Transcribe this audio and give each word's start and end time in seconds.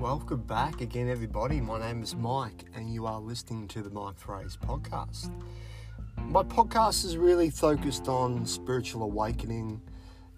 Welcome 0.00 0.42
back 0.42 0.80
again, 0.80 1.08
everybody. 1.08 1.60
My 1.60 1.80
name 1.80 2.04
is 2.04 2.14
Mike, 2.14 2.66
and 2.76 2.88
you 2.88 3.04
are 3.06 3.18
listening 3.18 3.66
to 3.66 3.82
the 3.82 3.90
Mike 3.90 4.14
Thrays 4.16 4.56
podcast. 4.56 5.32
My 6.16 6.44
podcast 6.44 7.04
is 7.04 7.16
really 7.16 7.50
focused 7.50 8.06
on 8.06 8.46
spiritual 8.46 9.02
awakening, 9.02 9.82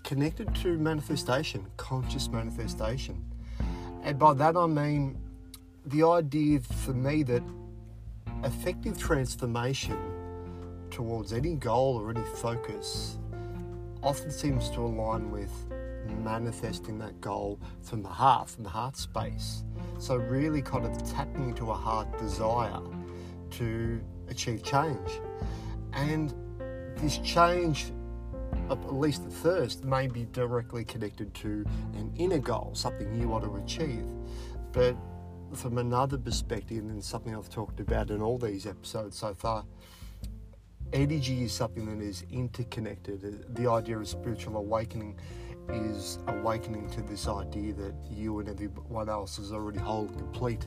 connected 0.02 0.54
to 0.56 0.78
manifestation, 0.78 1.66
conscious 1.76 2.28
manifestation. 2.28 3.22
And 4.02 4.18
by 4.18 4.32
that 4.32 4.56
I 4.56 4.64
mean 4.64 5.20
the 5.84 6.04
idea 6.04 6.60
for 6.60 6.94
me 6.94 7.22
that 7.24 7.42
effective 8.44 8.98
transformation 8.98 9.98
towards 10.90 11.34
any 11.34 11.52
goal 11.52 11.98
or 12.00 12.08
any 12.08 12.24
focus 12.36 13.18
often 14.02 14.30
seems 14.30 14.70
to 14.70 14.80
align 14.80 15.30
with 15.30 15.52
manifesting 16.14 16.98
that 16.98 17.20
goal 17.20 17.58
from 17.82 18.02
the 18.02 18.08
heart, 18.08 18.48
from 18.50 18.64
the 18.64 18.70
heart 18.70 18.96
space. 18.96 19.64
So, 19.98 20.16
really 20.16 20.62
kind 20.62 20.84
of 20.84 21.02
tapping 21.10 21.50
into 21.50 21.70
a 21.70 21.74
heart 21.74 22.18
desire 22.18 22.80
to 23.52 24.00
achieve 24.28 24.62
change. 24.62 25.20
And 25.92 26.34
this 26.96 27.18
change, 27.18 27.92
at 28.70 28.94
least 28.94 29.24
at 29.24 29.32
first, 29.32 29.84
may 29.84 30.06
be 30.06 30.26
directly 30.32 30.84
connected 30.84 31.34
to 31.34 31.64
an 31.94 32.12
inner 32.16 32.38
goal, 32.38 32.70
something 32.74 33.14
you 33.20 33.28
want 33.28 33.44
to 33.44 33.56
achieve. 33.56 34.04
But 34.72 34.96
from 35.54 35.78
another 35.78 36.18
perspective, 36.18 36.84
and 36.84 37.02
something 37.02 37.34
I've 37.34 37.50
talked 37.50 37.80
about 37.80 38.10
in 38.10 38.22
all 38.22 38.38
these 38.38 38.66
episodes 38.66 39.18
so 39.18 39.34
far, 39.34 39.64
energy 40.92 41.42
is 41.42 41.52
something 41.52 41.86
that 41.86 42.04
is 42.04 42.24
interconnected. 42.30 43.54
The 43.54 43.70
idea 43.70 43.98
of 43.98 44.08
spiritual 44.08 44.56
awakening 44.56 45.18
is 45.74 46.18
awakening 46.28 46.88
to 46.90 47.02
this 47.02 47.28
idea 47.28 47.72
that 47.74 47.94
you 48.10 48.38
and 48.40 48.48
everyone 48.48 49.08
else 49.08 49.38
is 49.38 49.52
already 49.52 49.78
whole 49.78 50.06
and 50.06 50.16
complete, 50.16 50.66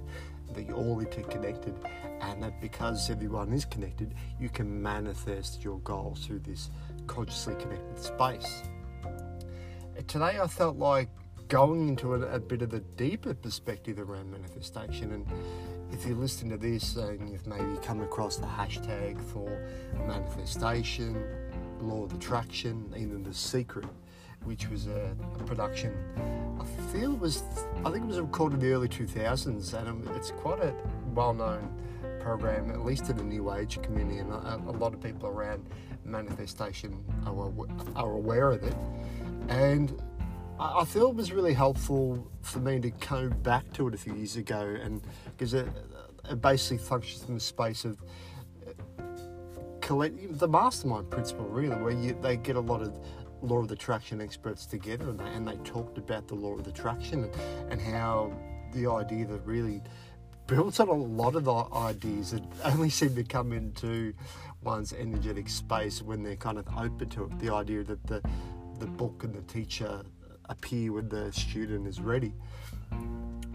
that 0.53 0.63
you're 0.63 0.75
all 0.75 0.99
interconnected, 0.99 1.75
and 2.21 2.41
that 2.43 2.59
because 2.61 3.09
everyone 3.09 3.51
is 3.53 3.65
connected, 3.65 4.13
you 4.39 4.49
can 4.49 4.81
manifest 4.81 5.63
your 5.63 5.79
goals 5.79 6.25
through 6.25 6.39
this 6.39 6.69
consciously 7.07 7.55
connected 7.55 7.99
space. 7.99 8.63
Today, 10.07 10.39
I 10.39 10.47
felt 10.47 10.77
like 10.77 11.09
going 11.47 11.87
into 11.87 12.15
a, 12.15 12.21
a 12.35 12.39
bit 12.39 12.61
of 12.61 12.73
a 12.73 12.79
deeper 12.79 13.33
perspective 13.33 13.99
around 13.99 14.31
manifestation 14.31 15.11
and 15.11 15.27
if 15.93 16.05
you're 16.07 16.17
listening 16.17 16.51
to 16.51 16.57
this 16.57 16.95
and 16.95 17.29
you've 17.29 17.45
maybe 17.45 17.77
come 17.83 18.01
across 18.01 18.37
the 18.37 18.47
hashtag 18.47 19.21
for 19.21 19.47
manifestation, 20.07 21.23
law 21.79 22.03
of 22.03 22.13
attraction, 22.13 22.91
even 22.97 23.21
the 23.23 23.33
secret, 23.33 23.85
which 24.45 24.69
was 24.69 24.87
a, 24.87 25.15
a, 25.39 25.43
production. 25.43 25.93
I 26.59 26.65
feel 26.91 27.13
it 27.13 27.19
was, 27.19 27.43
I 27.85 27.91
think 27.91 28.03
it 28.03 28.07
was 28.07 28.19
recorded 28.19 28.61
in 28.61 28.69
the 28.69 28.73
early 28.73 28.87
2000s, 28.87 29.73
and 29.73 30.07
it's 30.15 30.31
quite 30.31 30.59
a 30.59 30.73
well-known 31.13 31.69
program, 32.19 32.71
at 32.71 32.85
least 32.85 33.09
in 33.09 33.17
the 33.17 33.23
New 33.23 33.53
Age 33.53 33.81
community, 33.81 34.19
and 34.19 34.31
a, 34.31 34.61
a 34.67 34.71
lot 34.71 34.93
of 34.93 35.01
people 35.01 35.27
around 35.27 35.67
manifestation 36.05 37.03
are, 37.25 37.51
are 37.95 38.11
aware 38.11 38.51
of 38.51 38.63
it. 38.63 38.75
And 39.49 40.01
I, 40.59 40.79
I 40.79 40.85
feel 40.85 41.09
it 41.09 41.15
was 41.15 41.31
really 41.31 41.53
helpful 41.53 42.27
for 42.41 42.59
me 42.59 42.79
to 42.79 42.91
come 42.91 43.29
back 43.43 43.71
to 43.73 43.87
it 43.87 43.93
a 43.93 43.97
few 43.97 44.15
years 44.15 44.35
ago, 44.35 44.77
and 44.81 45.01
because 45.25 45.53
it, 45.53 45.67
it 46.29 46.41
basically 46.41 46.77
functions 46.77 47.27
in 47.27 47.35
the 47.35 47.39
space 47.39 47.85
of 47.85 48.01
uh, 48.67 49.03
collect 49.81 50.39
the 50.39 50.47
mastermind 50.47 51.09
principle, 51.09 51.45
really, 51.45 51.75
where 51.75 51.91
you, 51.91 52.17
they 52.21 52.37
get 52.37 52.55
a 52.55 52.61
lot 52.61 52.81
of 52.81 52.97
law 53.43 53.59
of 53.59 53.71
attraction 53.71 54.21
experts 54.21 54.65
together 54.65 55.09
and 55.09 55.19
they, 55.19 55.25
and 55.25 55.47
they 55.47 55.57
talked 55.57 55.97
about 55.97 56.27
the 56.27 56.35
law 56.35 56.57
of 56.57 56.65
attraction 56.65 57.25
and, 57.25 57.71
and 57.71 57.81
how 57.81 58.31
the 58.73 58.87
idea 58.89 59.25
that 59.25 59.45
really 59.45 59.81
builds 60.47 60.79
on 60.79 60.87
a 60.87 60.93
lot 60.93 61.35
of 61.35 61.45
the 61.45 61.63
ideas 61.75 62.31
that 62.31 62.43
only 62.65 62.89
seem 62.89 63.15
to 63.15 63.23
come 63.23 63.51
into 63.51 64.13
one's 64.61 64.93
energetic 64.93 65.49
space 65.49 66.01
when 66.01 66.23
they're 66.23 66.35
kind 66.35 66.57
of 66.57 66.67
open 66.77 67.09
to 67.09 67.25
it. 67.25 67.39
The 67.39 67.53
idea 67.53 67.83
that 67.83 68.05
the 68.07 68.21
the 68.79 68.87
book 68.87 69.23
and 69.23 69.33
the 69.33 69.41
teacher 69.41 70.01
appear 70.49 70.93
when 70.93 71.07
the 71.07 71.31
student 71.31 71.87
is 71.87 72.01
ready. 72.01 72.33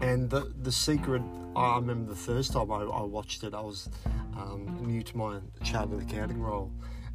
And 0.01 0.29
the 0.29 0.51
the 0.61 0.71
secret, 0.71 1.21
I 1.55 1.75
remember 1.75 2.09
the 2.09 2.19
first 2.19 2.53
time 2.53 2.71
I, 2.71 2.81
I 2.81 3.01
watched 3.01 3.43
it, 3.43 3.53
I 3.53 3.61
was 3.61 3.89
um, 4.37 4.77
new 4.81 5.03
to 5.03 5.17
my 5.17 5.39
chartered 5.63 6.01
accounting 6.01 6.41
role, 6.41 6.71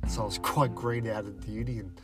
so 0.08 0.22
I 0.22 0.24
was 0.26 0.38
quite 0.42 0.74
green 0.74 1.08
out 1.08 1.24
of 1.24 1.48
uni 1.48 1.78
and 1.78 1.98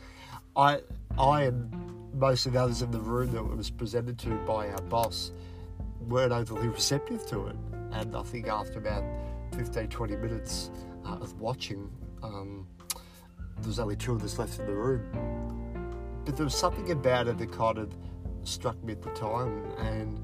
I, 0.55 0.81
I 1.17 1.43
and 1.43 1.71
most 2.13 2.45
of 2.45 2.53
the 2.53 2.61
others 2.61 2.81
in 2.81 2.91
the 2.91 2.99
room 2.99 3.31
that 3.31 3.43
was 3.43 3.69
presented 3.69 4.19
to 4.19 4.29
by 4.45 4.69
our 4.69 4.81
boss 4.83 5.31
weren't 6.01 6.33
overly 6.33 6.67
receptive 6.67 7.25
to 7.27 7.47
it. 7.47 7.55
And 7.91 8.15
I 8.15 8.23
think 8.23 8.47
after 8.47 8.79
about 8.79 9.03
15, 9.55 9.87
20 9.87 10.15
minutes 10.17 10.71
uh, 11.05 11.15
of 11.15 11.39
watching, 11.39 11.89
um, 12.21 12.67
there 13.59 13.67
was 13.67 13.79
only 13.79 13.95
two 13.95 14.13
of 14.13 14.23
us 14.23 14.37
left 14.39 14.59
in 14.59 14.65
the 14.65 14.73
room. 14.73 15.01
But 16.25 16.35
there 16.35 16.43
was 16.43 16.55
something 16.55 16.91
about 16.91 17.27
it 17.27 17.37
that 17.37 17.51
kind 17.51 17.77
of 17.77 17.95
struck 18.43 18.81
me 18.83 18.93
at 18.93 19.01
the 19.01 19.09
time, 19.11 19.63
and 19.77 20.19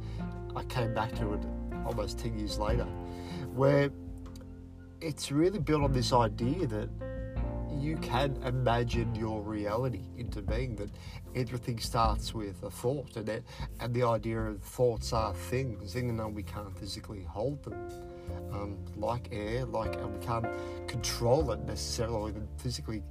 I 0.56 0.64
came 0.64 0.94
back 0.94 1.16
to 1.16 1.34
it 1.34 1.42
almost 1.86 2.20
10 2.20 2.38
years 2.38 2.58
later, 2.58 2.86
where 3.54 3.90
it's 5.00 5.32
really 5.32 5.60
built 5.60 5.84
on 5.84 5.94
this 5.94 6.12
idea 6.12 6.68
that 6.68 6.90
you 7.82 7.98
can 7.98 8.38
imagine 8.44 9.14
your 9.16 9.42
reality 9.42 10.04
into 10.18 10.42
being 10.42 10.76
that 10.76 10.90
everything 11.36 11.80
starts 11.80 12.34
with 12.34 12.62
a 12.64 12.70
thought 12.70 13.16
and 13.16 13.30
it, 13.30 13.44
and 13.80 13.94
the 13.94 14.04
idea 14.04 14.40
of 14.40 14.62
thoughts 14.62 15.14
are 15.14 15.34
things 15.34 15.96
even 15.96 16.18
though 16.18 16.28
we 16.28 16.44
can't 16.44 16.78
physically 16.78 17.24
hold 17.24 17.64
them. 17.64 17.90
Um, 18.52 18.78
like 18.98 19.30
air 19.32 19.66
like 19.66 19.96
and 19.96 20.20
we 20.20 20.26
can't 20.26 20.48
control 20.88 21.52
it 21.52 21.60
necessarily 21.62 22.32
even 22.32 22.48
physically 22.58 23.02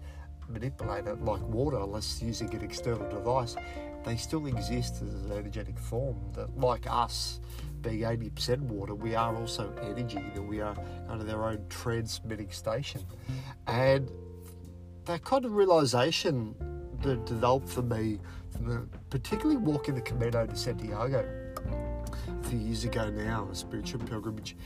manipulate 0.49 1.07
it 1.07 1.23
like 1.23 1.41
water 1.43 1.79
unless 1.79 2.21
using 2.23 2.53
an 2.55 2.63
external 2.63 3.09
device. 3.09 3.57
They 4.05 4.17
still 4.17 4.47
exist 4.47 5.03
as 5.03 5.25
an 5.25 5.33
energetic 5.33 5.79
form 5.79 6.17
that 6.35 6.57
like 6.59 6.87
us 6.89 7.41
being 7.81 8.01
80% 8.01 8.61
water 8.61 8.95
we 8.95 9.15
are 9.15 9.35
also 9.35 9.73
energy 9.83 10.23
that 10.35 10.43
we 10.43 10.61
are 10.61 10.75
kind 11.07 11.21
of 11.21 11.27
their 11.27 11.45
own 11.45 11.65
transmitting 11.69 12.51
station. 12.51 13.03
And 13.67 14.11
that 15.07 15.25
kind 15.25 15.45
of 15.45 15.55
realization 15.55 16.55
that 17.03 17.25
developed 17.27 17.69
for 17.69 17.83
me, 17.83 18.19
from 18.51 18.91
particularly 19.09 19.57
walking 19.57 19.95
the 19.95 20.01
Camino 20.01 20.47
de 20.47 20.57
Santiago 20.57 21.25
a 22.29 22.49
few 22.49 22.59
years 22.59 22.85
ago 22.85 23.09
now, 23.11 23.49
a 23.51 23.55
spiritual 23.55 24.01
pilgrimage, 24.01 24.57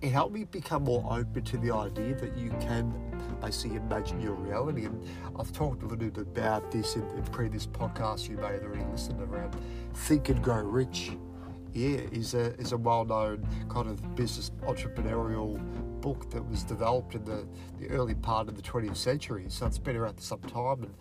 it 0.00 0.10
helped 0.10 0.32
me 0.32 0.44
become 0.44 0.84
more 0.84 1.04
open 1.10 1.42
to 1.42 1.58
the 1.58 1.70
idea 1.70 2.14
that 2.14 2.36
you 2.36 2.50
can 2.60 2.94
basically 3.40 3.76
imagine 3.76 4.20
your 4.20 4.34
reality. 4.34 4.84
And 4.86 5.04
I've 5.38 5.52
talked 5.52 5.82
a 5.82 5.86
little 5.86 6.08
bit 6.08 6.16
about 6.16 6.70
this 6.70 6.96
in, 6.96 7.02
in 7.10 7.22
previous 7.24 7.66
podcasts 7.66 8.28
you 8.28 8.36
may 8.36 8.52
have 8.52 8.62
already 8.62 8.84
listened 8.90 9.18
to 9.18 9.24
around 9.24 9.54
Think 9.92 10.28
and 10.28 10.42
Grow 10.42 10.62
Rich. 10.62 11.12
Yeah, 11.78 12.00
is 12.10 12.34
a 12.34 12.54
is 12.56 12.72
a 12.72 12.76
well 12.76 13.04
known 13.04 13.46
kind 13.68 13.88
of 13.88 14.16
business 14.16 14.50
entrepreneurial 14.66 15.60
book 16.00 16.28
that 16.30 16.44
was 16.44 16.64
developed 16.64 17.14
in 17.14 17.24
the, 17.24 17.46
the 17.78 17.88
early 17.90 18.16
part 18.16 18.48
of 18.48 18.56
the 18.56 18.62
20th 18.62 18.96
century. 18.96 19.44
So 19.46 19.64
it's 19.64 19.78
been 19.78 19.94
around 19.94 20.16
for 20.16 20.22
some 20.22 20.40
time, 20.40 20.82
and 20.82 20.94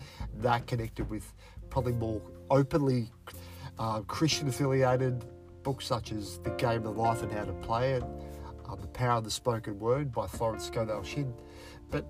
that 0.43 0.67
connected 0.67 1.09
with 1.09 1.33
probably 1.71 1.93
more 1.93 2.21
openly 2.51 3.09
uh, 3.79 4.01
Christian 4.01 4.49
affiliated 4.49 5.25
books 5.63 5.87
such 5.87 6.11
as 6.11 6.37
The 6.43 6.51
Game 6.51 6.85
of 6.85 6.95
Life 6.95 7.23
and 7.23 7.31
How 7.31 7.45
to 7.45 7.53
Play 7.53 7.93
It, 7.93 8.03
uh, 8.69 8.75
The 8.75 8.87
Power 8.87 9.17
of 9.17 9.23
the 9.23 9.31
Spoken 9.31 9.79
Word 9.79 10.11
by 10.11 10.27
Florence 10.27 10.65
Scovel 10.65 11.01
Shinn. 11.03 11.33
But 11.89 12.05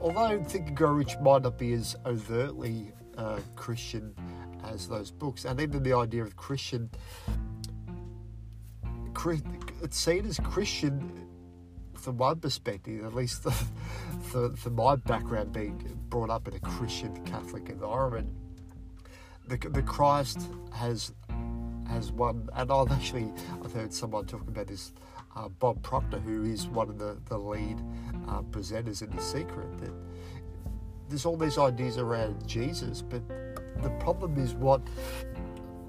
although 0.00 0.40
Think 0.44 0.68
and 0.68 0.76
Grow 0.76 0.92
Rich 0.92 1.16
might 1.22 1.42
not 1.42 1.58
be 1.58 1.72
as 1.72 1.96
overtly 2.06 2.92
uh, 3.16 3.40
Christian 3.56 4.14
as 4.64 4.86
those 4.86 5.10
books, 5.10 5.44
and 5.44 5.60
even 5.60 5.82
the 5.82 5.92
idea 5.92 6.22
of 6.22 6.36
Christian, 6.36 6.88
it's 9.82 9.98
seen 9.98 10.26
as 10.26 10.38
Christian 10.38 11.26
from 11.94 12.16
my 12.16 12.34
perspective, 12.34 13.04
at 13.04 13.14
least 13.14 13.42
the, 13.42 13.50
for 14.56 14.70
my 14.70 14.96
background 14.96 15.52
being 15.52 15.98
brought 16.08 16.30
up 16.30 16.48
in 16.48 16.54
a 16.54 16.60
Christian 16.60 17.14
Catholic 17.24 17.68
environment, 17.68 18.28
the, 19.46 19.56
the 19.56 19.82
Christ 19.82 20.48
has 20.72 21.12
has 21.88 22.12
one, 22.12 22.48
and 22.54 22.70
I've 22.70 22.92
actually 22.92 23.32
I've 23.64 23.72
heard 23.72 23.92
someone 23.92 24.26
talk 24.26 24.46
about 24.46 24.66
this. 24.66 24.92
Uh, 25.36 25.48
Bob 25.48 25.80
Proctor, 25.82 26.18
who 26.18 26.44
is 26.44 26.66
one 26.66 26.88
of 26.88 26.98
the 26.98 27.18
the 27.26 27.38
lead 27.38 27.80
uh, 28.28 28.42
presenters 28.42 29.02
in 29.02 29.14
The 29.14 29.22
Secret, 29.22 29.78
that 29.78 29.92
there's 31.08 31.24
all 31.24 31.36
these 31.36 31.58
ideas 31.58 31.96
around 31.98 32.46
Jesus, 32.46 33.02
but 33.02 33.22
the 33.82 33.90
problem 34.00 34.36
is 34.38 34.54
what 34.54 34.80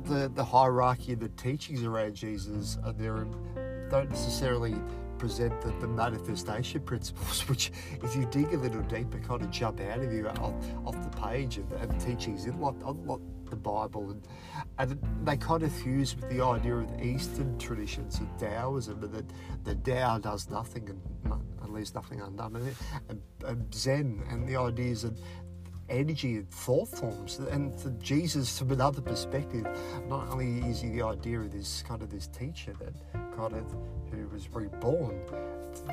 the 0.10 0.30
the 0.36 0.44
hierarchy 0.44 1.14
and 1.14 1.22
the 1.22 1.30
teachings 1.30 1.84
around 1.84 2.16
Jesus 2.16 2.78
are 2.84 2.94
there 2.94 3.26
don't 3.90 4.10
necessarily 4.10 4.76
present 5.18 5.62
the, 5.62 5.72
the 5.82 5.88
manifestation 5.88 6.82
principles, 6.82 7.42
which, 7.50 7.72
if 8.02 8.16
you 8.16 8.26
dig 8.32 8.54
a 8.54 8.58
little 8.58 8.82
deeper, 8.84 9.20
kind 9.20 9.42
of 9.42 9.52
jump 9.52 9.80
out 9.82 10.00
of 10.00 10.12
you 10.12 10.28
off, 10.28 10.54
off 10.86 11.04
the 11.04 11.18
page 11.22 11.58
of, 11.58 11.72
and 11.74 12.00
teachings 12.00 12.46
in 12.46 12.60
the 12.60 13.56
Bible, 13.56 14.12
and, 14.12 14.28
and 14.78 15.26
they 15.26 15.36
kind 15.36 15.64
of 15.64 15.72
fuse 15.72 16.16
with 16.16 16.30
the 16.30 16.44
idea 16.44 16.76
of 16.76 17.02
Eastern 17.02 17.58
traditions 17.58 18.20
of 18.20 18.28
Taoism, 18.38 19.02
that 19.02 19.26
the 19.64 19.76
Tao 19.76 20.18
does 20.20 20.50
nothing 20.50 20.90
and, 20.90 21.42
and 21.62 21.74
leaves 21.74 21.94
nothing 21.94 22.22
undone, 22.22 22.74
and, 23.10 23.22
and 23.46 23.76
Zen, 23.76 24.24
and 24.30 24.48
the 24.48 24.56
ideas 24.56 25.02
that 25.02 25.20
energy 25.90 26.42
thought 26.52 26.88
forms. 26.88 27.40
And 27.40 27.74
for 27.74 27.90
Jesus, 28.02 28.58
from 28.58 28.72
another 28.72 29.02
perspective, 29.02 29.66
not 30.08 30.30
only 30.30 30.60
is 30.70 30.82
he 30.82 30.90
the 30.90 31.04
idea 31.04 31.40
of 31.40 31.52
this 31.52 31.84
kind 31.88 32.02
of 32.02 32.10
this 32.10 32.28
teacher 32.28 32.74
that 32.80 32.94
who 34.12 34.28
was 34.28 34.50
reborn, 34.52 35.22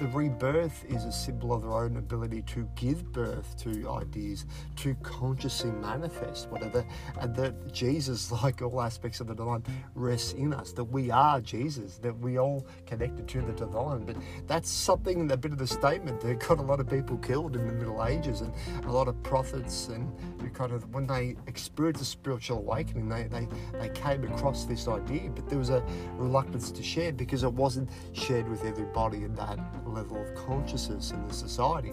the 0.01 0.09
rebirth 0.09 0.85
is 0.89 1.05
a 1.05 1.13
symbol 1.13 1.53
of 1.53 1.63
their 1.63 1.73
own 1.73 1.97
ability 1.97 2.43
to 2.43 2.69
give 2.75 3.13
birth 3.13 3.57
to 3.59 3.89
ideas, 3.89 4.45
to 4.77 4.95
consciously 4.97 5.71
manifest 5.71 6.51
whatever, 6.51 6.85
and 7.21 7.35
that 7.37 7.73
Jesus, 7.73 8.31
like 8.43 8.61
all 8.63 8.83
aspects 8.83 9.21
of 9.21 9.29
the 9.29 9.35
divine, 9.35 9.63
rests 9.95 10.33
in 10.33 10.53
us. 10.53 10.73
That 10.73 10.85
we 10.85 11.11
are 11.11 11.41
Jesus. 11.41 11.99
That 11.99 12.19
we 12.19 12.39
all 12.39 12.67
connected 12.87 13.27
to 13.29 13.43
the 13.43 13.53
divine. 13.53 14.05
But 14.05 14.17
that's 14.47 14.71
something, 14.71 15.31
a 15.31 15.37
bit 15.37 15.53
of 15.53 15.59
the 15.59 15.67
statement 15.67 16.21
that 16.21 16.41
got 16.41 16.59
a 16.59 16.63
lot 16.63 16.81
of 16.81 16.89
people 16.89 17.17
killed 17.19 17.57
in 17.57 17.67
the 17.67 17.73
Middle 17.73 18.05
Ages, 18.05 18.43
and 18.43 18.53
a 18.85 18.93
lot 18.93 19.09
of 19.09 19.23
prophets, 19.23 19.89
and 19.89 20.13
kind 20.57 20.73
of 20.73 20.93
when 20.95 21.07
they 21.07 21.37
experienced 21.47 22.01
a 22.03 22.05
spiritual 22.05 22.59
awakening, 22.59 23.09
they 23.09 23.25
they 23.25 23.47
they 23.79 23.89
came 23.91 24.25
across 24.25 24.65
this 24.65 24.89
idea, 24.89 25.31
but 25.31 25.49
there 25.49 25.59
was 25.59 25.71
a 25.71 25.83
reluctance 26.17 26.71
to 26.71 26.83
share 26.83 27.13
because 27.13 27.36
it 27.43 27.53
wasn't 27.53 27.89
shared 28.13 28.49
with 28.49 28.65
everybody 28.65 29.25
in 29.25 29.35
that 29.37 29.59
level 29.87 30.21
of 30.21 30.35
consciousness 30.35 31.11
in 31.11 31.27
the 31.27 31.35
society. 31.35 31.93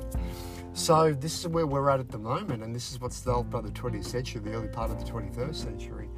So 0.73 1.13
this 1.13 1.39
is 1.39 1.47
where 1.47 1.67
we're 1.67 1.89
at 1.89 1.99
at 1.99 2.09
the 2.09 2.17
moment, 2.17 2.63
and 2.63 2.75
this 2.75 2.91
is 2.91 2.99
what's 2.99 3.19
developed 3.21 3.51
by 3.51 3.61
the 3.61 3.69
20th 3.69 4.05
century, 4.05 4.41
the 4.41 4.53
early 4.53 4.67
part 4.67 4.89
of 4.89 4.99
the 4.99 5.11
21st 5.11 5.55
century, 5.55 6.09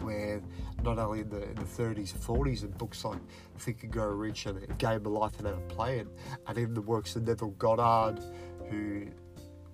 where 0.00 0.40
not 0.84 0.98
only 0.98 1.20
in 1.20 1.28
the, 1.28 1.42
in 1.42 1.54
the 1.56 1.62
30s 1.62 2.14
and 2.14 2.22
40s 2.22 2.62
and 2.62 2.76
books 2.78 3.04
like 3.04 3.18
Think 3.58 3.82
and 3.82 3.92
Grow 3.92 4.06
Rich 4.06 4.46
and 4.46 4.78
Game 4.78 5.04
of 5.04 5.06
Life 5.06 5.38
and 5.38 5.48
How 5.48 5.54
to 5.54 5.60
Play 5.62 5.98
It, 5.98 6.08
and 6.46 6.56
even 6.58 6.74
the 6.74 6.82
works 6.82 7.16
of 7.16 7.26
Neville 7.26 7.50
Goddard, 7.50 8.22
who 8.70 9.06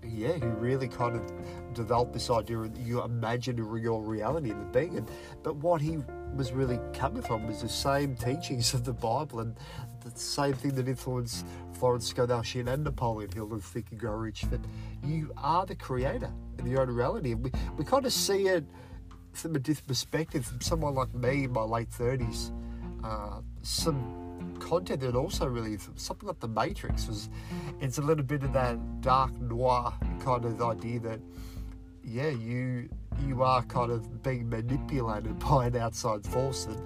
yeah, 0.09 0.33
who 0.33 0.49
really 0.49 0.89
kind 0.89 1.17
of 1.17 1.33
developed 1.75 2.13
this 2.13 2.31
idea 2.31 2.59
of 2.59 2.77
you 2.79 3.03
imagine 3.03 3.57
your 3.57 4.03
reality 4.03 4.51
the 4.51 4.65
being. 4.73 4.97
And, 4.99 5.11
but 5.43 5.57
what 5.57 5.81
he 5.81 5.99
was 6.35 6.53
really 6.53 6.79
coming 6.93 7.23
from 7.23 7.47
was 7.47 7.63
the 7.63 7.69
same 7.69 8.17
teachings 8.17 8.75
of 8.75 8.85
the 8.85 8.93
Bible 8.93 9.41
and 9.41 9.57
the 10.01 10.19
same 10.19 10.55
thing 10.55 10.75
that 10.75 10.89
influenced 10.89 11.47
Florence 11.73 12.07
Scovel 12.07 12.43
and 12.55 12.85
Napoleon 12.85 13.31
Hill 13.31 13.53
and 13.53 13.63
Think 13.63 13.91
and 13.91 14.01
Grow 14.01 14.15
Rich. 14.15 14.43
That 14.51 14.61
you 15.05 15.33
are 15.37 15.67
the 15.67 15.75
creator 15.75 16.33
in 16.59 16.67
your 16.67 16.83
own 16.83 16.91
reality. 16.91 17.33
And 17.33 17.45
we, 17.45 17.51
we 17.77 17.85
kind 17.85 18.07
of 18.07 18.13
see 18.13 18.49
it 18.49 18.65
from 19.33 19.57
a 19.57 19.59
different 19.59 19.89
perspective 19.89 20.47
from 20.47 20.61
someone 20.61 20.95
like 20.95 21.13
me 21.15 21.45
in 21.45 21.53
my 21.53 21.63
late 21.63 21.91
30s. 21.91 22.53
Uh, 23.03 23.41
some 23.63 24.24
content 24.61 25.01
that 25.01 25.15
also 25.15 25.47
really 25.47 25.79
something 25.97 26.27
like 26.27 26.41
the 26.41 26.49
Matrix 26.49 27.07
was. 27.07 27.29
It's 27.81 27.99
a 27.99 28.03
little 28.03 28.25
bit 28.25 28.43
of 28.43 28.53
that 28.53 29.01
dark 29.01 29.39
noir 29.41 29.93
kind 30.21 30.45
of 30.45 30.61
idea 30.63 31.01
that 31.01 31.21
yeah, 32.05 32.29
you 32.29 32.89
you 33.27 33.43
are 33.43 33.63
kind 33.65 33.91
of 33.91 34.23
being 34.23 34.49
manipulated 34.49 35.39
by 35.51 35.67
an 35.67 35.77
outside 35.77 36.25
force 36.25 36.65
that 36.67 36.79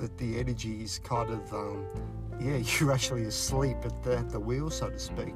that 0.00 0.18
the 0.18 0.38
energy 0.38 0.82
is 0.82 0.98
kind 0.98 1.30
of 1.30 1.52
um, 1.52 1.86
yeah, 2.40 2.56
you're 2.80 2.92
actually 2.92 3.24
asleep 3.24 3.76
at 3.84 4.02
the, 4.02 4.24
the 4.30 4.40
wheel, 4.40 4.70
so 4.70 4.90
to 4.90 4.98
speak, 4.98 5.34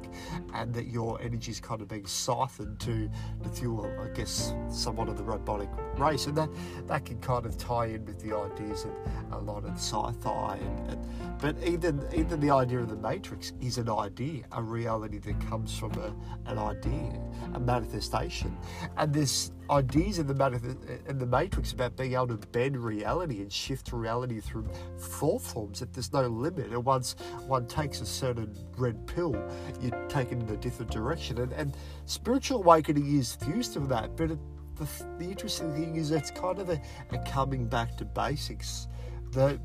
and 0.53 0.73
that 0.73 0.87
your 0.87 1.21
energy 1.21 1.51
is 1.51 1.59
kind 1.59 1.81
of 1.81 1.87
being 1.87 2.05
siphoned 2.05 2.79
to, 2.81 3.09
to 3.43 3.49
fuel, 3.49 3.91
I 4.03 4.07
guess, 4.15 4.53
somewhat 4.69 5.09
of 5.09 5.17
the 5.17 5.23
robotic 5.23 5.69
race. 5.97 6.27
And 6.27 6.37
that, 6.37 6.49
that 6.87 7.05
can 7.05 7.19
kind 7.19 7.45
of 7.45 7.57
tie 7.57 7.87
in 7.87 8.05
with 8.05 8.19
the 8.21 8.35
ideas 8.35 8.85
of 8.85 8.93
a 9.31 9.39
lot 9.39 9.63
of 9.63 9.71
sci-fi. 9.75 10.57
And, 10.57 10.89
and, 10.91 11.39
but 11.39 11.55
even, 11.63 12.01
even 12.15 12.39
the 12.39 12.51
idea 12.51 12.79
of 12.79 12.89
the 12.89 12.95
Matrix 12.95 13.53
is 13.61 13.77
an 13.77 13.89
idea, 13.89 14.43
a 14.51 14.61
reality 14.61 15.19
that 15.19 15.39
comes 15.49 15.77
from 15.77 15.93
a, 15.93 16.13
an 16.49 16.57
idea, 16.57 17.21
a 17.53 17.59
manifestation. 17.59 18.57
And 18.97 19.13
this 19.13 19.51
ideas 19.69 20.19
in 20.19 20.27
the, 20.27 20.43
uh, 20.43 21.09
in 21.09 21.17
the 21.17 21.25
Matrix 21.25 21.71
about 21.71 21.95
being 21.95 22.13
able 22.13 22.27
to 22.27 22.47
bend 22.47 22.77
reality 22.77 23.41
and 23.41 23.51
shift 23.51 23.91
reality 23.91 24.39
through 24.39 24.67
thought 24.97 25.41
forms 25.41 25.79
that 25.79 25.93
there's 25.93 26.13
no 26.13 26.27
limit. 26.27 26.67
And 26.67 26.83
once 26.83 27.15
one 27.47 27.67
takes 27.67 28.01
a 28.01 28.05
certain 28.05 28.53
red 28.77 29.05
pill, 29.07 29.35
you 29.81 29.91
take 30.09 30.31
it 30.31 30.39
in 30.39 30.49
a 30.49 30.57
different 30.57 30.91
direction. 30.91 31.39
And, 31.39 31.53
and 31.53 31.77
spiritual 32.05 32.59
awakening 32.59 33.17
is 33.17 33.35
fused 33.35 33.73
to 33.73 33.79
that. 33.81 34.15
But 34.15 34.31
it, 34.31 34.39
the, 34.75 34.87
the 35.17 35.25
interesting 35.25 35.73
thing 35.73 35.95
is 35.95 36.11
it's 36.11 36.31
kind 36.31 36.59
of 36.59 36.69
a, 36.69 36.81
a 37.11 37.17
coming 37.19 37.67
back 37.67 37.97
to 37.97 38.05
basics. 38.05 38.87
That 39.31 39.59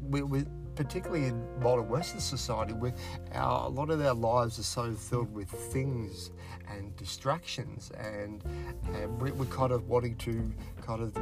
we, 0.00 0.22
we 0.22 0.44
particularly 0.74 1.26
in 1.26 1.60
modern 1.60 1.88
Western 1.88 2.20
society, 2.20 2.72
where 2.72 2.94
our, 3.32 3.66
a 3.66 3.68
lot 3.68 3.90
of 3.90 4.00
our 4.00 4.14
lives 4.14 4.58
are 4.58 4.64
so 4.64 4.92
filled 4.92 5.32
with 5.32 5.48
things 5.48 6.30
and 6.70 6.94
distractions, 6.96 7.90
and, 7.98 8.42
and 8.94 9.20
we, 9.20 9.30
are 9.30 9.44
kind 9.46 9.72
of 9.72 9.88
wanting 9.88 10.16
to 10.16 10.52
kind 10.80 11.02
of 11.02 11.16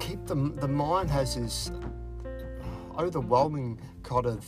keep 0.00 0.24
the 0.26 0.34
the 0.34 0.68
mind 0.68 1.10
has 1.10 1.36
this 1.36 1.70
overwhelming 2.98 3.80
kind 4.02 4.26
of 4.26 4.44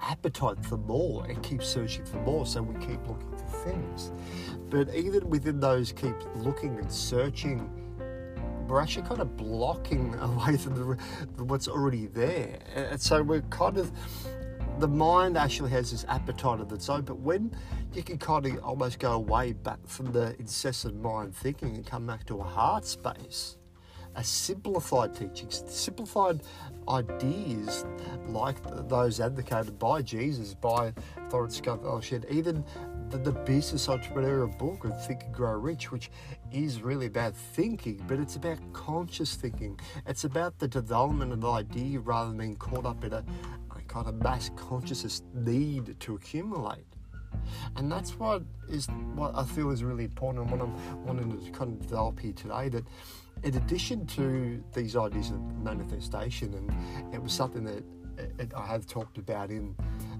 appetite 0.00 0.64
for 0.64 0.76
more 0.76 1.24
and 1.26 1.42
keep 1.42 1.62
searching 1.62 2.04
for 2.04 2.18
more, 2.18 2.46
so 2.46 2.62
we 2.62 2.74
keep 2.84 3.06
looking 3.06 3.30
for 3.30 3.56
things. 3.64 4.12
But 4.70 4.94
even 4.94 5.28
within 5.28 5.60
those, 5.60 5.92
keep 5.92 6.14
looking 6.36 6.78
and 6.78 6.90
searching 6.90 7.81
we're 8.72 8.80
actually 8.80 9.06
kind 9.06 9.20
of 9.20 9.36
blocking 9.36 10.14
away 10.20 10.56
from 10.56 10.74
the, 10.74 11.44
what's 11.44 11.68
already 11.68 12.06
there. 12.06 12.58
And 12.74 13.00
so 13.00 13.22
we're 13.22 13.42
kind 13.42 13.76
of 13.76 13.92
the 14.78 14.88
mind 14.88 15.36
actually 15.36 15.70
has 15.70 15.90
this 15.90 16.06
appetite 16.08 16.58
of 16.58 16.72
its 16.72 16.88
own, 16.88 17.02
but 17.02 17.18
when 17.18 17.54
you 17.92 18.02
can 18.02 18.16
kind 18.16 18.46
of 18.46 18.58
almost 18.64 18.98
go 18.98 19.12
away 19.12 19.52
back 19.52 19.78
from 19.86 20.10
the 20.12 20.34
incessant 20.40 21.00
mind 21.02 21.36
thinking 21.36 21.76
and 21.76 21.86
come 21.86 22.06
back 22.06 22.24
to 22.24 22.40
a 22.40 22.42
heart 22.42 22.86
space, 22.86 23.58
a 24.16 24.24
simplified 24.24 25.14
teaching, 25.14 25.50
simplified 25.50 26.40
ideas 26.88 27.84
like 28.26 28.56
those 28.88 29.20
advocated 29.20 29.78
by 29.78 30.00
Jesus, 30.00 30.54
by 30.54 30.94
Florence 31.28 31.60
Shinn, 32.00 32.24
even 32.30 32.64
the, 33.12 33.18
the 33.18 33.32
business 33.32 33.88
entrepreneurial 33.88 34.56
book 34.58 34.84
of 34.84 35.04
Think 35.04 35.24
and 35.24 35.34
Grow 35.34 35.52
Rich, 35.52 35.92
which 35.92 36.10
is 36.50 36.80
really 36.80 37.06
about 37.06 37.36
thinking, 37.36 38.02
but 38.08 38.18
it's 38.18 38.36
about 38.36 38.58
conscious 38.72 39.34
thinking. 39.34 39.78
It's 40.06 40.24
about 40.24 40.58
the 40.58 40.66
development 40.66 41.32
of 41.32 41.42
the 41.42 41.50
idea 41.50 42.00
rather 42.00 42.32
than 42.32 42.56
caught 42.56 42.86
up 42.86 43.04
in 43.04 43.12
a, 43.12 43.22
a 43.76 43.82
kind 43.82 44.06
of 44.06 44.14
mass 44.22 44.50
consciousness 44.56 45.22
need 45.34 46.00
to 46.00 46.14
accumulate. 46.14 46.86
And 47.76 47.92
that's 47.92 48.18
what 48.18 48.42
is 48.68 48.86
what 49.14 49.34
I 49.34 49.44
feel 49.44 49.70
is 49.70 49.84
really 49.84 50.04
important 50.04 50.50
and 50.50 50.50
what 50.50 50.66
I'm 50.66 51.04
wanting 51.04 51.44
to 51.44 51.50
kind 51.50 51.72
of 51.72 51.80
develop 51.80 52.18
here 52.18 52.32
today. 52.32 52.70
That 52.70 52.84
in 53.42 53.56
addition 53.56 54.06
to 54.06 54.62
these 54.72 54.96
ideas 54.96 55.30
of 55.30 55.40
manifestation, 55.58 56.54
and 56.54 57.14
it 57.14 57.22
was 57.22 57.32
something 57.32 57.64
that 57.64 57.84
it, 58.38 58.52
I 58.54 58.66
have 58.66 58.86
talked 58.86 59.18
about 59.18 59.50
in 59.50 59.74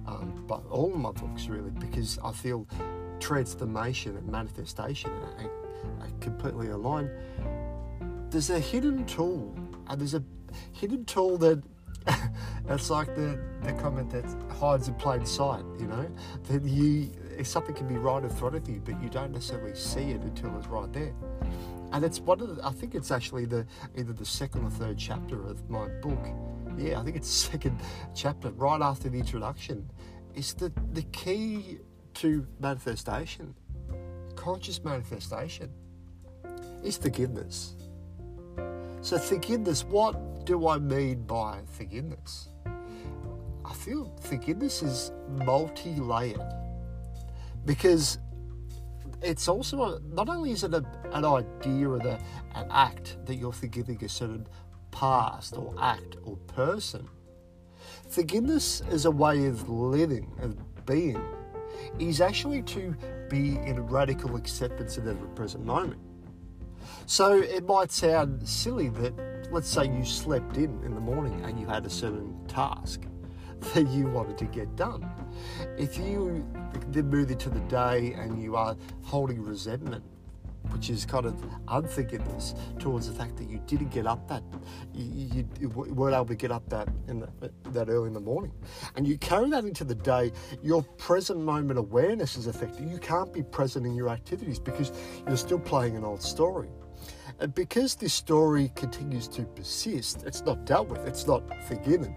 um, 0.07 0.45
but 0.47 0.63
all 0.71 0.91
my 0.91 1.13
books 1.13 1.47
really, 1.47 1.71
because 1.71 2.19
I 2.25 2.33
feel 2.33 2.67
transformation 3.21 4.17
and 4.17 4.29
manifestation 4.29 5.11
uh, 5.11 5.15
are, 5.15 5.51
are 6.01 6.07
uh, 6.07 6.11
completely 6.21 6.69
aligned. 6.69 7.11
There's 8.31 8.51
a 8.51 8.59
hidden 8.59 9.05
tool, 9.07 9.55
and 9.89 10.01
there's 10.01 10.15
a 10.15 10.23
hidden 10.73 11.05
tool 11.05 11.39
that 11.39 11.63
it's 12.69 12.91
like 12.91 13.15
the, 13.15 13.39
the 13.63 13.73
comment 13.75 14.11
that 14.11 14.25
hides 14.57 14.89
in 14.89 14.95
plain 14.95 15.25
sight, 15.25 15.65
you 15.79 15.87
know, 15.87 16.11
that 16.49 16.65
you 16.65 17.13
something 17.45 17.75
can 17.75 17.89
be 17.89 17.97
right 17.97 18.23
in 18.23 18.31
front 18.31 18.55
of 18.55 18.69
you, 18.69 18.81
but 18.85 19.01
you 19.03 19.09
don't 19.09 19.33
necessarily 19.33 19.75
see 19.75 20.11
it 20.11 20.21
until 20.23 20.57
it's 20.59 20.67
right 20.67 20.93
there. 20.93 21.13
And 21.93 22.05
it's 22.05 22.21
one 22.21 22.41
of 22.41 22.57
the, 22.57 22.67
I 22.67 22.71
think 22.71 22.95
it's 22.95 23.11
actually 23.11 23.45
the 23.45 23.67
either 23.97 24.13
the 24.13 24.25
second 24.25 24.65
or 24.65 24.71
third 24.71 24.99
chapter 24.99 25.45
of 25.45 25.69
my 25.69 25.89
book 26.01 26.27
yeah, 26.79 27.01
I 27.01 27.05
think 27.05 27.17
it's 27.17 27.29
second 27.29 27.81
chapter, 28.15 28.51
right 28.51 28.81
after 28.81 29.09
the 29.09 29.19
introduction, 29.19 29.91
is 30.35 30.55
the, 30.55 30.73
the 30.93 31.03
key 31.03 31.79
to 32.15 32.47
manifestation, 32.61 33.55
conscious 34.37 34.83
manifestation, 34.85 35.71
is 36.83 36.97
forgiveness. 36.97 37.77
So, 39.01 39.19
forgiveness, 39.19 39.85
what 39.85 40.45
do 40.47 40.69
I 40.69 40.79
mean 40.79 41.23
by 41.25 41.61
forgiveness? 41.67 42.49
I 43.65 43.75
feel 43.75 44.15
forgiveness 44.21 44.83
is 44.83 45.13
multi 45.29 45.95
layered 45.95 46.41
because 47.65 48.19
it's 49.23 49.49
also 49.49 49.83
a, 49.83 50.01
not 50.13 50.29
only 50.29 50.51
is 50.51 50.65
it 50.65 50.75
a, 50.75 50.85
an 51.13 51.25
idea 51.25 51.89
or 51.89 51.99
an 51.99 52.67
act 52.71 53.17
that 53.27 53.37
you're 53.37 53.53
forgiving 53.53 54.05
a 54.05 54.09
certain 54.09 54.47
past 54.93 55.57
or 55.57 55.75
act 55.81 56.17
or 56.25 56.37
person. 56.47 57.09
Forgiveness 58.09 58.83
is 58.91 59.07
a 59.07 59.11
way 59.11 59.47
of 59.47 59.69
living, 59.69 60.31
of 60.41 60.87
being, 60.87 61.21
is 61.99 62.21
actually 62.21 62.63
to 62.63 62.95
be 63.29 63.57
in 63.65 63.85
radical 63.87 64.37
acceptance 64.37 64.99
of 64.99 65.09
every 65.09 65.29
present 65.31 65.65
moment. 65.65 66.01
So 67.07 67.39
it 67.39 67.67
might 67.67 67.91
sound 67.91 68.47
silly 68.47 68.89
that, 68.91 69.49
let's 69.51 69.69
say, 69.69 69.87
you 69.87 70.05
slept 70.05 70.57
in 70.57 70.83
in 70.85 70.95
the 70.95 71.01
morning 71.01 71.43
and 71.45 71.59
you 71.59 71.67
had 71.67 71.85
a 71.87 71.91
certain 71.91 72.47
task 72.47 73.03
that 73.75 73.89
you 73.89 74.07
wanted 74.07 74.39
to 74.39 74.45
get 74.47 74.77
done. 74.77 75.09
If 75.79 75.99
you 75.99 76.47
then 76.89 77.09
move 77.09 77.31
into 77.31 77.49
the 77.49 77.61
day 77.61 78.13
and 78.13 78.43
you 78.43 78.57
are 78.57 78.77
holding 79.03 79.43
resentment 79.43 80.05
which 80.71 80.91
is 80.91 81.05
kind 81.05 81.27
of 81.27 81.43
unforgiveness 81.69 82.55
towards 82.79 83.09
the 83.09 83.15
fact 83.15 83.37
that 83.37 83.49
you 83.49 83.61
didn't 83.67 83.91
get 83.91 84.07
up 84.07 84.27
that 84.29 84.43
you, 84.95 85.47
you 85.61 85.69
weren't 85.69 86.15
able 86.15 86.27
to 86.27 86.35
get 86.35 86.51
up 86.51 86.69
that 86.69 86.89
in 87.09 87.21
the, 87.21 87.29
that 87.71 87.89
early 87.89 88.09
in 88.09 88.15
the 88.15 88.21
morning, 88.21 88.53
and 88.97 89.07
you 89.07 89.19
carry 89.19 89.49
that 89.51 89.65
into 89.65 89.85
the 89.85 89.95
day. 89.95 90.33
Your 90.63 90.83
present 90.83 91.41
moment 91.41 91.79
awareness 91.79 92.37
is 92.37 92.47
affected. 92.47 92.89
You 92.89 92.99
can't 92.99 93.33
be 93.33 93.43
present 93.43 93.87
in 93.87 93.95
your 93.95 94.09
activities 94.09 94.59
because 94.59 94.93
you're 95.27 95.37
still 95.37 95.59
playing 95.59 95.97
an 95.97 96.05
old 96.05 96.23
story. 96.23 96.69
And 97.41 97.55
because 97.55 97.95
this 97.95 98.15
story 98.15 98.71
continues 98.77 99.27
to 99.29 99.43
persist, 99.43 100.23
it's 100.25 100.43
not 100.43 100.65
dealt 100.65 100.89
with. 100.89 101.07
It's 101.07 101.27
not 101.27 101.43
forgiven 101.67 102.15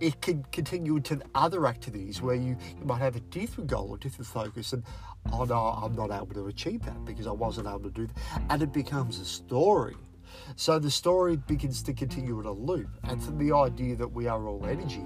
it 0.00 0.20
can 0.20 0.44
continue 0.52 0.96
into 0.96 1.20
other 1.34 1.66
activities 1.66 2.22
where 2.22 2.34
you, 2.34 2.56
you 2.78 2.84
might 2.84 2.98
have 2.98 3.16
a 3.16 3.20
different 3.20 3.68
goal 3.68 3.88
or 3.90 3.96
different 3.96 4.26
focus 4.26 4.72
and 4.72 4.82
oh 5.32 5.44
no 5.44 5.56
i'm 5.56 5.94
not 5.94 6.10
able 6.10 6.34
to 6.34 6.46
achieve 6.46 6.82
that 6.84 7.04
because 7.04 7.26
i 7.26 7.30
wasn't 7.30 7.66
able 7.66 7.80
to 7.80 7.90
do 7.90 8.06
that 8.06 8.42
and 8.50 8.62
it 8.62 8.72
becomes 8.72 9.18
a 9.18 9.24
story 9.24 9.96
so 10.56 10.78
the 10.78 10.90
story 10.90 11.36
begins 11.36 11.82
to 11.82 11.92
continue 11.92 12.38
in 12.40 12.46
a 12.46 12.52
loop 12.52 12.88
and 13.04 13.22
from 13.22 13.38
the 13.38 13.54
idea 13.54 13.96
that 13.96 14.08
we 14.08 14.26
are 14.26 14.46
all 14.46 14.64
energy 14.66 15.04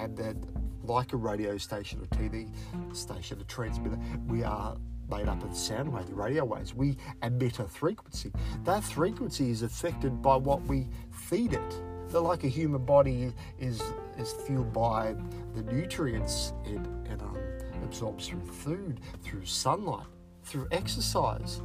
and 0.00 0.16
that 0.16 0.36
like 0.82 1.12
a 1.12 1.16
radio 1.16 1.56
station 1.58 2.00
or 2.00 2.06
tv 2.16 2.50
station 2.94 3.40
a 3.40 3.44
transmitter 3.44 3.98
we 4.26 4.42
are 4.42 4.76
made 5.10 5.26
up 5.26 5.42
of 5.42 5.56
sound 5.56 5.90
waves, 5.90 6.10
radio 6.10 6.44
waves. 6.44 6.74
We 6.74 6.98
emit 7.22 7.60
a 7.60 7.64
frequency. 7.66 8.30
That 8.64 8.84
frequency 8.84 9.50
is 9.50 9.62
affected 9.62 10.20
by 10.20 10.36
what 10.36 10.60
we 10.64 10.86
feed 11.10 11.54
it 11.54 11.82
that 12.10 12.20
like 12.20 12.44
a 12.44 12.48
human 12.48 12.84
body 12.84 13.32
is 13.58 13.82
is 14.18 14.32
fueled 14.46 14.72
by 14.72 15.14
the 15.54 15.62
nutrients 15.72 16.52
it, 16.64 16.80
it 17.10 17.20
um, 17.20 17.36
absorbs 17.82 18.28
through 18.28 18.44
food, 18.44 19.00
through 19.22 19.44
sunlight, 19.44 20.06
through 20.44 20.68
exercise. 20.70 21.62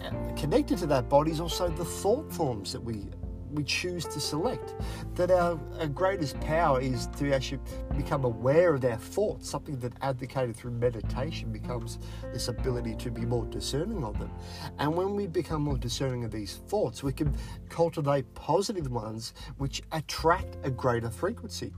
And 0.00 0.36
connected 0.36 0.78
to 0.78 0.86
that 0.86 1.08
body 1.08 1.30
is 1.30 1.40
also 1.40 1.68
the 1.68 1.84
thought 1.84 2.32
forms 2.32 2.72
that 2.72 2.82
we 2.82 3.06
we 3.52 3.62
choose 3.64 4.04
to 4.06 4.20
select. 4.20 4.74
That 5.14 5.30
our, 5.30 5.58
our 5.78 5.86
greatest 5.86 6.40
power 6.40 6.80
is 6.80 7.06
to 7.18 7.32
actually 7.32 7.60
become 7.96 8.24
aware 8.24 8.74
of 8.74 8.84
our 8.84 8.96
thoughts, 8.96 9.48
something 9.48 9.78
that 9.80 9.92
advocated 10.00 10.56
through 10.56 10.72
meditation 10.72 11.52
becomes 11.52 11.98
this 12.32 12.48
ability 12.48 12.96
to 12.96 13.10
be 13.10 13.22
more 13.22 13.44
discerning 13.46 14.04
of 14.04 14.18
them. 14.18 14.30
And 14.78 14.94
when 14.94 15.14
we 15.14 15.26
become 15.26 15.62
more 15.62 15.78
discerning 15.78 16.24
of 16.24 16.30
these 16.30 16.62
thoughts, 16.68 17.02
we 17.02 17.12
can 17.12 17.36
cultivate 17.68 18.32
positive 18.34 18.90
ones 18.90 19.34
which 19.58 19.82
attract 19.92 20.56
a 20.64 20.70
greater 20.70 21.10
frequency. 21.10 21.72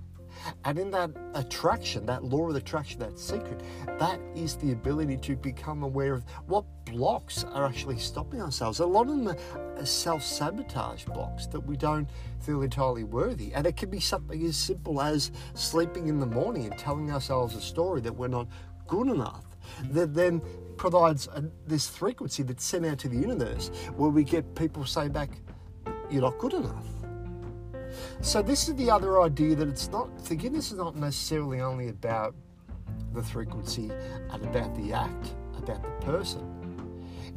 And 0.65 0.79
in 0.79 0.91
that 0.93 1.11
attraction, 1.35 2.07
that 2.07 2.25
law 2.25 2.49
of 2.49 2.57
attraction, 2.57 3.01
that 3.01 3.19
secret, 3.19 3.63
that 3.99 4.21
is 4.35 4.57
the 4.57 4.73
ability 4.73 5.17
to 5.19 5.37
become 5.37 5.83
aware 5.83 6.15
of 6.15 6.25
what 6.47 6.65
blocks 6.85 7.45
are 7.45 7.67
actually 7.67 7.99
stopping 7.99 8.41
ourselves. 8.41 8.81
A 8.81 8.87
lot 8.87 9.09
of 9.09 9.17
them 9.17 9.29
are 9.29 9.87
self 9.87 10.23
sabotage 10.23 11.05
blocks 11.05 11.47
that 11.49 11.61
we 11.61 11.77
don't 11.77 12.09
feel 12.41 12.63
entirely 12.63 13.05
worthy. 13.05 13.53
And 13.55 13.67
it 13.67 13.77
can 13.77 13.91
be 13.91 14.01
something 14.01 14.45
as 14.45 14.57
simple 14.57 15.01
as 15.01 15.31
sleeping 15.55 16.09
in 16.09 16.19
the 16.19 16.27
morning 16.27 16.67
and 16.67 16.79
telling 16.79 17.11
ourselves 17.11 17.55
a 17.57 17.61
story 17.61 18.01
that 18.03 18.13
we're 18.15 18.29
not 18.29 18.49
good 18.87 19.09
enough. 19.09 19.45
That 19.91 20.15
then 20.15 20.43
provides 20.77 21.27
a, 21.29 21.45
this 21.67 21.89
frequency 21.89 22.43
that's 22.43 22.65
sent 22.65 22.85
out 22.85 22.99
to 22.99 23.09
the 23.09 23.17
universe 23.17 23.69
where 23.97 24.11
we 24.11 24.25
get 24.25 24.55
people 24.55 24.85
say 24.85 25.09
back, 25.09 25.31
You're 26.11 26.23
not 26.23 26.39
good 26.39 26.53
enough 26.53 26.94
so 28.21 28.43
this 28.43 28.69
is 28.69 28.75
the 28.77 28.91
other 28.91 29.23
idea 29.23 29.55
that 29.57 29.69
it's 29.69 29.91
not 29.91 30.09
forgiveness 30.21 30.73
is 30.73 30.79
not 30.79 30.97
necessarily 30.97 31.61
only 31.61 31.89
about 31.89 32.35
the 33.13 33.23
frequency 33.23 33.91
and 34.31 34.45
about 34.45 34.75
the 34.75 34.93
act, 34.93 35.35
about 35.57 35.83
the 35.83 36.07
person. 36.07 36.51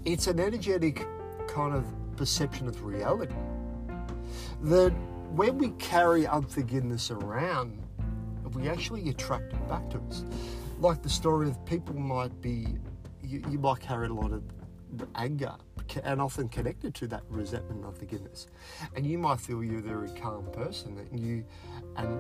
It's 0.06 0.28
an 0.28 0.40
energetic 0.40 1.06
kind 1.48 1.74
of 1.76 1.86
perception 2.16 2.68
of 2.68 2.84
reality. 2.84 3.36
That 4.64 4.92
when 5.32 5.58
we 5.58 5.70
carry 5.72 6.26
unforgiveness 6.26 7.12
around, 7.12 7.78
we 8.54 8.70
actually 8.70 9.10
attract 9.10 9.54
it 9.54 9.70
back 9.70 9.90
to 9.92 10.00
us. 10.10 10.24
Like 10.80 11.02
the 11.02 11.10
story 11.10 11.48
of 11.48 11.64
people 11.66 11.96
might 11.96 12.42
be, 12.42 12.68
you, 13.22 13.44
you 13.50 13.60
might 13.60 13.80
carry 13.80 14.08
a 14.08 14.14
lot 14.14 14.32
of 14.32 14.44
anger 15.16 15.54
and 16.04 16.22
often 16.22 16.50
connected 16.50 16.94
to 16.96 17.08
that 17.08 17.24
resentment 17.30 17.78
and 17.78 17.86
unforgiveness. 17.86 18.48
And 18.96 19.06
you 19.06 19.18
might 19.18 19.40
feel 19.40 19.64
you're 19.64 19.80
a 19.80 19.82
very 19.82 20.10
calm 20.12 20.48
person, 20.52 20.98
and 20.98 21.20
you, 21.20 21.46
and 21.96 22.20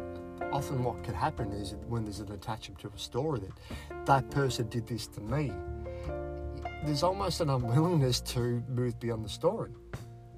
often 0.53 0.83
what 0.83 1.03
can 1.03 1.13
happen 1.13 1.51
is 1.51 1.75
when 1.87 2.05
there's 2.05 2.19
an 2.19 2.31
attachment 2.31 2.79
to 2.81 2.91
a 2.95 2.99
story 2.99 3.39
that 3.41 4.05
that 4.05 4.29
person 4.31 4.67
did 4.69 4.87
this 4.87 5.07
to 5.07 5.21
me. 5.21 5.51
There's 6.83 7.03
almost 7.03 7.41
an 7.41 7.49
unwillingness 7.49 8.21
to 8.21 8.63
move 8.69 8.99
beyond 8.99 9.25
the 9.25 9.29
story 9.29 9.71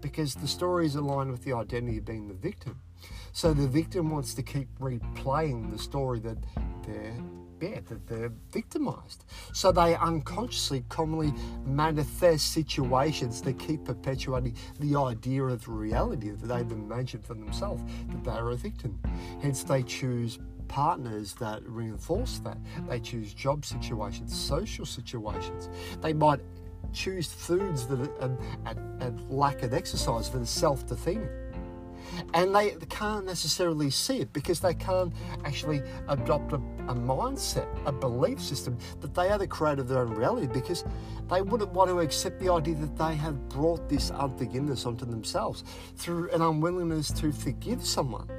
because 0.02 0.36
the 0.36 0.48
story 0.48 0.86
is 0.86 0.96
aligned 0.96 1.32
with 1.32 1.44
the 1.44 1.54
identity 1.54 1.98
of 1.98 2.06
being 2.06 2.28
the 2.28 2.34
victim. 2.34 2.80
So 3.32 3.54
the 3.54 3.68
victim 3.68 4.10
wants 4.10 4.34
to 4.36 4.42
keep 4.42 4.68
replaying 4.80 5.72
the 5.72 5.78
story 5.78 6.20
that 6.22 6.38
they're 6.86 7.18
bad, 7.60 7.86
that 7.88 8.08
they're 8.08 8.32
victimized. 8.52 9.26
So 9.54 9.72
they 9.72 9.96
unconsciously 9.96 10.84
commonly 10.90 11.34
manifest 11.66 12.54
situations 12.54 13.42
that 13.42 13.60
keep 13.60 13.86
perpetuating 13.86 14.56
the 14.80 14.96
idea 14.96 15.44
of 15.44 15.68
reality 15.68 16.30
that 16.32 16.48
they've 16.48 16.72
imagined 16.72 17.26
for 17.26 17.34
themselves, 17.34 17.84
that 18.10 18.24
they 18.24 18.32
are 18.32 18.52
a 18.52 18.56
victim. 18.56 19.00
Hence, 19.42 19.64
they 19.64 19.84
choose 19.84 20.40
partners 20.68 21.34
that 21.36 21.62
reinforce 21.68 22.40
that. 22.40 22.58
They 22.88 23.00
choose 23.00 23.34
job 23.34 23.66
situations, 23.66 24.36
social 24.38 24.86
situations. 24.86 25.70
They 26.02 26.14
might 26.14 26.40
choose 26.94 27.28
foods 27.32 27.86
that 27.88 28.00
are, 28.00 28.24
um, 28.24 28.38
and 29.02 29.30
lack 29.30 29.64
of 29.64 29.74
exercise 29.74 30.30
for 30.30 30.38
the 30.38 30.46
self 30.46 30.88
defeating 30.88 31.30
and 32.34 32.56
they 32.56 32.76
can't 32.90 33.26
necessarily 33.26 33.90
see 33.90 34.20
it 34.20 34.34
because 34.34 34.60
they 34.60 34.74
can't 34.74 35.14
actually 35.46 35.82
adopt 36.08 36.54
a, 36.54 36.58
a, 36.88 36.96
mindset, 36.96 37.68
a 37.86 37.92
belief 37.92 38.42
system 38.42 38.78
that 39.02 39.14
they 39.14 39.30
are 39.30 39.38
the 39.38 39.48
creator 39.48 39.82
of 39.82 39.88
their 39.88 40.00
own 40.00 40.14
reality 40.14 40.48
because 40.48 40.84
they 41.30 41.42
wouldn't 41.42 41.72
want 41.72 41.90
to 41.90 42.00
accept 42.00 42.40
the 42.40 42.52
idea 42.52 42.76
that 42.76 42.98
they 42.98 43.16
have 43.16 43.50
brought 43.50 43.88
this 43.90 44.12
unforgiveness 44.12 44.86
onto 44.86 45.06
themselves 45.06 45.64
through 45.96 46.30
an 46.32 46.42
unwillingness 46.42 47.12
to 47.12 47.32
forgive 47.32 47.86
someone. 47.86 48.30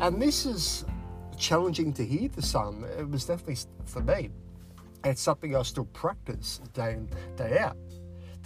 And 0.00 0.20
this 0.20 0.44
is 0.44 0.84
challenging 1.38 1.92
to 1.94 2.04
hear 2.04 2.28
to 2.30 2.42
some. 2.42 2.84
Um, 2.84 2.84
it 2.98 3.08
was 3.08 3.24
definitely 3.24 3.56
for 3.84 4.00
me. 4.00 4.30
It's 5.04 5.20
something 5.20 5.54
I 5.54 5.62
still 5.62 5.84
practice 5.86 6.60
day 6.74 6.94
in, 6.94 7.08
day 7.36 7.58
out 7.58 7.76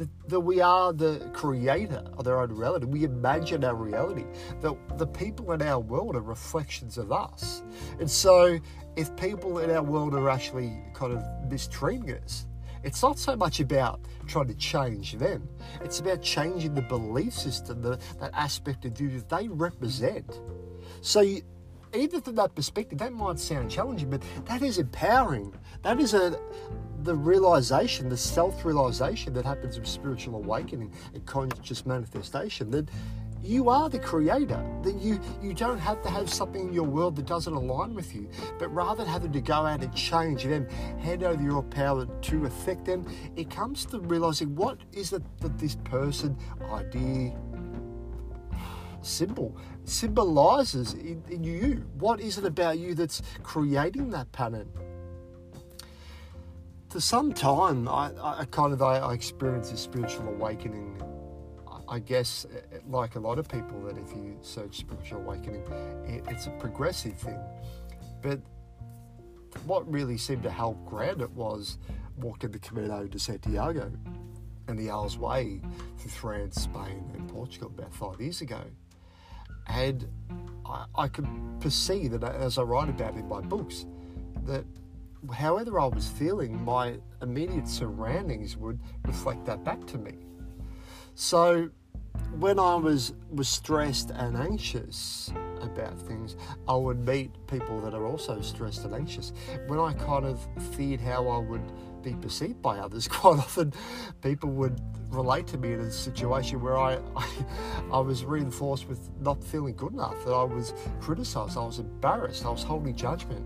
that, 0.01 0.29
that 0.31 0.41
we 0.41 0.63
are 0.63 0.95
the 0.95 1.31
creator 1.35 2.03
of 2.17 2.27
our 2.27 2.43
own 2.43 2.53
reality. 2.53 2.87
We 2.87 3.05
imagine 3.05 3.63
our 3.65 3.75
reality. 3.75 4.25
That 4.63 4.75
the 4.97 5.07
people 5.07 5.53
in 5.53 5.61
our 5.61 5.79
world 5.79 6.17
are 6.17 6.23
reflections 6.23 6.97
of 6.97 7.13
us. 7.13 7.63
And 7.99 8.11
so, 8.11 8.59
if 8.97 9.15
people 9.17 9.59
in 9.59 9.71
our 9.71 9.83
world 9.83 10.15
are 10.15 10.31
actually 10.31 10.75
kind 10.95 11.13
of 11.13 11.23
mistreating 11.51 12.15
us, 12.15 12.47
it's 12.83 13.03
not 13.03 13.19
so 13.19 13.37
much 13.37 13.61
about 13.61 14.01
trying 14.27 14.49
to 14.49 14.55
change 14.55 15.13
them. 15.19 15.47
It's 15.83 16.01
about 16.01 16.23
changing 16.23 16.75
the 16.75 16.83
belief 16.83 17.35
system, 17.35 17.83
the, 17.83 17.99
that 18.21 18.31
aspect 18.33 18.87
of 18.87 18.99
you 18.99 19.11
that 19.11 19.29
they 19.29 19.49
represent. 19.49 20.41
So, 21.03 21.21
you, 21.21 21.43
even 21.95 22.21
from 22.21 22.35
that 22.37 22.55
perspective, 22.55 22.99
that 22.99 23.13
might 23.13 23.39
sound 23.39 23.71
challenging, 23.71 24.11
but 24.11 24.23
that 24.47 24.63
is 24.63 24.79
empowering. 24.79 25.55
That 25.83 26.01
is 26.01 26.15
a 26.15 26.39
the 27.03 27.15
realization, 27.15 28.09
the 28.09 28.17
self 28.17 28.65
realization 28.65 29.33
that 29.33 29.45
happens 29.45 29.79
with 29.79 29.89
spiritual 29.89 30.37
awakening 30.37 30.93
and 31.15 31.25
conscious 31.25 31.87
manifestation 31.87 32.71
that 32.71 32.89
you 33.43 33.71
are 33.71 33.89
the 33.89 33.99
creator, 33.99 34.63
that 34.83 34.97
you, 34.97 35.19
you 35.43 35.55
don't 35.55 35.79
have 35.79 36.03
to 36.03 36.11
have 36.11 36.29
something 36.29 36.69
in 36.69 36.73
your 36.75 36.85
world 36.85 37.17
that 37.17 37.27
doesn't 37.27 37.55
align 37.55 37.95
with 37.95 38.15
you, 38.15 38.29
but 38.59 38.69
rather 38.69 39.03
than 39.03 39.11
having 39.11 39.33
to 39.33 39.41
go 39.41 39.55
out 39.55 39.83
and 39.83 39.95
change 39.95 40.45
them, 40.45 40.69
hand 40.99 41.23
over 41.23 41.43
your 41.43 41.63
power 41.63 42.07
to 42.21 42.45
affect 42.45 42.85
them, 42.85 43.07
it 43.37 43.49
comes 43.49 43.87
to 43.87 44.01
realizing 44.01 44.55
what 44.55 44.79
is 44.93 45.15
it 45.15 45.23
that 45.41 45.59
this 45.59 45.77
person, 45.85 46.37
idea, 46.71 47.35
symbol 49.03 49.57
symbolizes 49.85 50.95
in, 50.95 51.23
in 51.29 51.43
you. 51.43 51.85
What 51.99 52.21
is 52.21 52.39
it 52.39 52.45
about 52.45 52.79
you 52.79 52.95
that's 52.95 53.23
creating 53.43 54.11
that 54.11 54.31
pattern? 54.33 54.71
for 56.91 57.01
some 57.01 57.33
time, 57.33 57.89
I, 57.89 58.11
I 58.21 58.45
kind 58.51 58.73
of 58.73 58.83
I, 58.83 58.99
I 58.99 59.15
experienced 59.15 59.73
a 59.73 59.77
spiritual 59.77 60.29
awakening. 60.29 61.01
I 61.89 61.99
guess, 61.99 62.45
uh, 62.45 62.79
like 62.89 63.17
a 63.17 63.21
lot 63.21 63.39
of 63.39 63.49
people, 63.49 63.81
that 63.83 63.97
if 63.99 64.13
you 64.13 64.39
search 64.43 64.77
spiritual 64.77 65.21
awakening, 65.21 65.63
it, 66.07 66.25
it's 66.29 66.47
a 66.47 66.51
progressive 66.51 67.17
thing. 67.17 67.39
But 68.23 68.41
what 69.67 69.91
really 69.91 70.17
seemed 70.17 70.45
to 70.45 70.51
help 70.51 70.85
ground 70.85 71.21
it 71.21 71.31
was 71.31 71.79
walking 72.17 72.51
the 72.51 72.61
Camino 72.61 73.07
de 73.07 73.19
Santiago 73.19 73.91
and 74.69 74.79
the 74.79 74.91
Arles 74.91 75.19
Way 75.19 75.61
through 75.99 76.11
France, 76.11 76.63
Spain, 76.63 77.11
and 77.15 77.29
Portugal 77.29 77.73
about 77.77 77.93
five 77.93 78.21
years 78.21 78.41
ago. 78.41 78.63
And 79.71 80.07
I, 80.67 80.85
I 80.95 81.09
could 81.09 81.29
perceive 81.61 82.13
that 82.13 82.35
as 82.35 82.59
I 82.59 82.63
write 82.63 82.89
about 82.89 83.15
in 83.15 83.29
my 83.29 83.41
books, 83.41 83.87
that 84.45 84.65
however 85.33 85.79
I 85.79 85.87
was 85.87 86.09
feeling, 86.09 86.63
my 86.65 86.97
immediate 87.23 87.69
surroundings 87.69 88.57
would 88.57 88.81
reflect 89.05 89.45
that 89.47 89.65
back 89.65 89.87
to 89.89 89.99
me. 89.99 90.15
So 91.15 91.71
when 92.39 92.59
I 92.59 92.75
was 92.75 93.13
was 93.31 93.49
stressed 93.49 94.11
and 94.11 94.37
anxious 94.37 95.33
about 95.61 95.99
things, 96.01 96.37
I 96.67 96.75
would 96.75 97.07
meet 97.07 97.31
people 97.47 97.81
that 97.81 97.95
are 97.95 98.07
also 98.07 98.41
stressed 98.41 98.85
and 98.85 98.95
anxious. 98.95 99.33
When 99.67 99.79
I 99.79 99.93
kind 99.93 100.25
of 100.25 100.47
feared 100.75 101.01
how 101.01 101.29
I 101.29 101.39
would 101.39 101.73
be 102.03 102.15
perceived 102.15 102.63
by 102.63 102.79
others, 102.79 103.09
quite 103.09 103.39
often 103.39 103.73
people 104.23 104.51
would 104.51 104.81
relate 105.11 105.47
to 105.49 105.59
me 105.59 105.73
in 105.73 105.81
a 105.81 105.91
situation 105.91 106.61
where 106.61 106.79
I, 106.79 106.99
I, 107.17 107.29
I 107.93 107.99
was 107.99 108.25
reinforced 108.25 108.89
with 108.89 109.11
not 109.21 109.43
feeling 109.43 109.75
good 109.75 109.93
enough, 109.93 110.25
that 110.25 110.33
I 110.33 110.45
was 110.45 110.73
criticised, 111.01 111.57
I 111.57 111.65
was 111.65 111.79
embarrassed, 111.79 112.45
I 112.47 112.51
was 112.51 112.63
holding 112.63 112.95
judgment. 112.95 113.45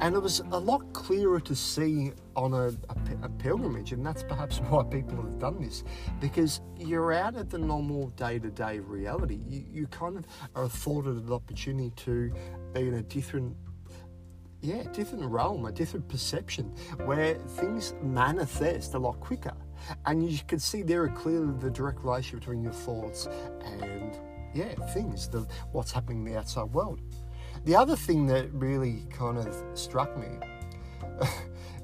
And 0.00 0.14
it 0.14 0.18
was 0.18 0.40
a 0.50 0.58
lot 0.58 0.92
clearer 0.92 1.40
to 1.40 1.54
see 1.54 2.12
on 2.34 2.52
a, 2.52 2.66
a, 2.66 2.96
a, 3.22 3.28
pilgrimage, 3.28 3.92
and 3.92 4.04
that's 4.04 4.22
perhaps 4.22 4.58
why 4.68 4.82
people 4.84 5.16
have 5.16 5.38
done 5.38 5.60
this, 5.60 5.84
because 6.20 6.60
you're 6.78 7.12
out 7.12 7.36
of 7.36 7.48
the 7.48 7.58
normal 7.58 8.08
day 8.10 8.38
to 8.38 8.50
day 8.50 8.80
reality. 8.80 9.40
You, 9.48 9.64
you 9.70 9.86
kind 9.86 10.18
of 10.18 10.26
are 10.54 10.64
afforded 10.64 11.16
an 11.16 11.32
opportunity 11.32 11.90
to 11.96 12.32
be 12.74 12.88
in 12.88 12.94
a 12.94 13.02
different 13.02 13.56
yeah, 14.66 14.82
different 14.92 15.24
realm, 15.24 15.64
a 15.66 15.72
different 15.72 16.08
perception 16.08 16.74
where 17.04 17.34
things 17.34 17.94
manifest 18.02 18.94
a 18.94 18.98
lot 18.98 19.20
quicker. 19.20 19.54
And 20.06 20.28
you 20.28 20.38
can 20.48 20.58
see 20.58 20.82
there 20.82 21.04
are 21.04 21.08
clearly 21.08 21.54
the 21.60 21.70
direct 21.70 22.00
relationship 22.02 22.40
between 22.40 22.62
your 22.62 22.72
thoughts 22.72 23.28
and, 23.64 24.18
yeah, 24.54 24.74
things, 24.92 25.28
the, 25.28 25.46
what's 25.70 25.92
happening 25.92 26.26
in 26.26 26.32
the 26.32 26.38
outside 26.38 26.64
world. 26.64 27.00
The 27.64 27.76
other 27.76 27.94
thing 27.94 28.26
that 28.26 28.52
really 28.52 29.04
kind 29.10 29.38
of 29.38 29.56
struck 29.74 30.16
me 30.18 30.26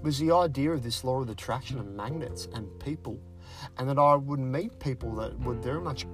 was 0.03 0.19
the 0.19 0.33
idea 0.33 0.73
of 0.73 0.83
this 0.83 1.05
law 1.05 1.21
of 1.21 1.31
attraction 1.31 1.79
of 1.79 1.87
magnets 1.87 2.49
and 2.53 2.67
people. 2.81 3.21
And 3.79 3.89
that 3.89 3.99
I 3.99 4.15
would 4.17 4.41
meet 4.41 4.79
people 4.79 5.15
that 5.17 5.39
were 5.41 5.55
very 5.55 5.81
much, 5.81 6.07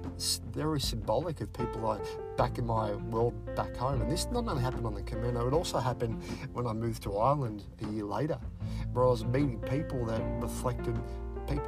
very 0.51 0.79
symbolic 0.79 1.41
of 1.41 1.51
people 1.53 1.89
I 1.89 1.99
back 2.37 2.57
in 2.57 2.65
my 2.65 2.93
world 2.95 3.33
back 3.55 3.75
home. 3.75 4.01
And 4.01 4.11
this 4.11 4.27
not 4.31 4.47
only 4.47 4.61
happened 4.61 4.85
on 4.85 4.93
the 4.93 5.01
Camino, 5.01 5.47
it 5.47 5.53
also 5.53 5.79
happened 5.79 6.21
when 6.53 6.67
I 6.67 6.73
moved 6.73 7.03
to 7.03 7.17
Ireland 7.17 7.63
a 7.81 7.87
year 7.91 8.05
later, 8.05 8.39
where 8.93 9.05
I 9.05 9.09
was 9.09 9.25
meeting 9.25 9.59
people 9.59 10.05
that 10.05 10.21
reflected 10.41 10.97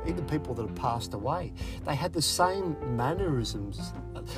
even 0.08 0.26
people 0.28 0.54
that 0.54 0.68
had 0.68 0.76
passed 0.76 1.14
away, 1.14 1.54
they 1.86 1.96
had 1.96 2.14
the 2.14 2.22
same 2.22 2.76
mannerisms. 2.96 3.94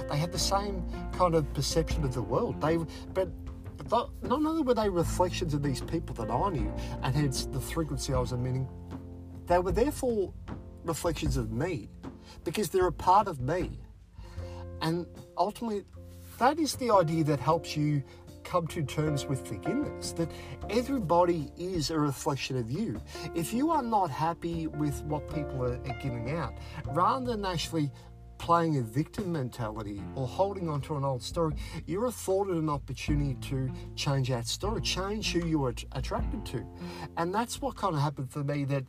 They 0.10 0.18
had 0.18 0.32
the 0.32 0.40
same 0.40 0.86
kind 1.12 1.36
of 1.36 1.52
perception 1.54 2.04
of 2.04 2.14
the 2.14 2.22
world. 2.22 2.62
They, 2.62 2.78
but 3.14 3.30
not 3.90 4.10
only 4.24 4.62
were 4.62 4.74
they 4.74 4.90
reflections 4.90 5.54
of 5.54 5.62
these 5.62 5.82
people 5.82 6.16
that 6.16 6.32
I 6.32 6.50
knew, 6.50 6.74
and 7.02 7.16
hence 7.16 7.46
the 7.46 7.60
frequency 7.60 8.14
I 8.14 8.20
was 8.20 8.32
emitting, 8.32 8.68
they 9.48 9.60
were 9.60 9.72
therefore 9.72 10.34
reflections 10.84 11.38
of 11.38 11.52
me, 11.52 11.90
because 12.44 12.70
they're 12.70 12.88
a 12.88 12.92
part 12.92 13.28
of 13.28 13.40
me. 13.40 13.80
And 14.82 15.06
ultimately, 15.38 15.86
that 16.40 16.60
is 16.60 16.76
the 16.76 16.92
idea 16.92 17.24
that 17.26 17.40
helps 17.40 17.78
you 17.78 18.04
come 18.44 18.68
to 18.68 18.84
terms 18.84 19.26
with 19.26 19.48
forgiveness 19.48 20.12
that 20.12 20.30
everybody 20.70 21.50
is 21.58 21.90
a 21.90 21.98
reflection 21.98 22.58
of 22.58 22.70
you. 22.70 23.02
If 23.36 23.54
you 23.54 23.72
are 23.72 23.82
not 23.82 24.10
happy 24.10 24.68
with 24.68 25.02
what 25.04 25.34
people 25.34 25.64
are, 25.64 25.76
are 25.76 26.00
giving 26.02 26.32
out, 26.32 26.54
rather 26.88 27.26
than 27.26 27.46
actually 27.46 27.90
playing 28.38 28.78
a 28.78 28.82
victim 28.82 29.32
mentality 29.32 30.02
or 30.16 30.28
holding 30.28 30.68
on 30.68 30.82
to 30.82 30.98
an 30.98 31.06
old 31.06 31.24
story, 31.24 31.56
you're 31.86 32.08
afforded 32.08 32.58
an 32.58 32.68
opportunity 32.68 33.36
to 33.36 33.72
change 33.96 34.28
that 34.28 34.46
story, 34.46 34.82
change 34.82 35.32
who 35.32 35.48
you 35.48 35.64
are 35.64 35.74
attracted 35.94 36.46
to. 36.46 36.66
And 37.16 37.34
that's 37.34 37.62
what 37.62 37.78
kind 37.78 37.96
of 37.96 38.02
happened 38.02 38.30
for 38.30 38.44
me 38.44 38.66
that 38.66 38.84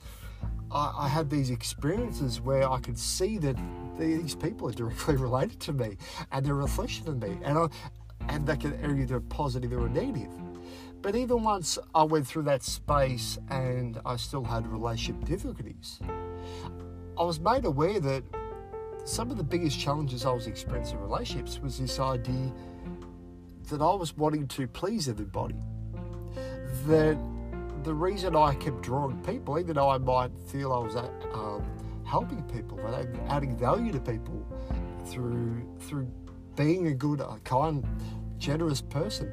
I, 0.70 0.92
I 0.98 1.09
had 1.09 1.31
these 1.31 1.50
experiences 1.50 2.40
where 2.40 2.68
I 2.70 2.79
could 2.81 2.98
see 2.98 3.38
that 3.38 3.57
these 3.98 4.35
people 4.35 4.68
are 4.68 4.72
directly 4.72 5.16
related 5.29 5.61
to 5.61 5.72
me 5.72 5.96
and 6.33 6.44
they're 6.44 6.55
a 6.55 6.57
reflection 6.57 7.09
of 7.09 7.22
me. 7.22 7.38
And 7.42 7.59
I, 7.59 7.68
and 8.29 8.46
that 8.46 8.61
can 8.61 8.74
either 9.00 9.20
positive 9.20 9.72
or 9.72 9.88
negative. 9.88 10.31
But 11.03 11.14
even 11.14 11.42
once 11.42 11.79
I 11.94 12.03
went 12.03 12.27
through 12.27 12.44
that 12.44 12.62
space 12.62 13.38
and 13.50 14.00
I 14.07 14.16
still 14.16 14.42
had 14.42 14.66
relationship 14.66 15.24
difficulties, 15.27 16.00
I 17.18 17.22
was 17.22 17.38
made 17.38 17.66
aware 17.66 18.00
that 18.00 18.24
some 19.05 19.31
of 19.31 19.37
the 19.37 19.44
biggest 19.44 19.79
challenges 19.79 20.24
I 20.24 20.33
was 20.33 20.46
experiencing 20.46 20.96
in 20.96 21.03
relationships 21.03 21.61
was 21.61 21.79
this 21.79 22.00
idea 22.00 22.53
that 23.68 23.83
I 23.83 23.94
was 23.94 24.16
wanting 24.16 24.48
to 24.48 24.66
please 24.66 25.09
everybody. 25.09 25.57
That 26.87 27.18
the 27.84 27.94
reason 27.94 28.34
I 28.34 28.54
kept 28.54 28.82
drawing 28.82 29.22
people, 29.22 29.58
even 29.58 29.76
though 29.76 29.90
I 29.90 29.98
might 29.98 30.32
feel 30.48 30.72
I 30.72 30.78
was 30.78 30.96
um, 30.96 31.64
helping 32.04 32.42
people, 32.44 32.78
and 32.86 33.16
adding 33.30 33.56
value 33.56 33.92
to 33.92 34.00
people 34.00 34.46
through 35.06 35.68
through 35.80 36.10
being 36.56 36.86
a 36.86 36.94
good, 36.94 37.22
kind, 37.44 37.84
generous 38.38 38.80
person, 38.80 39.32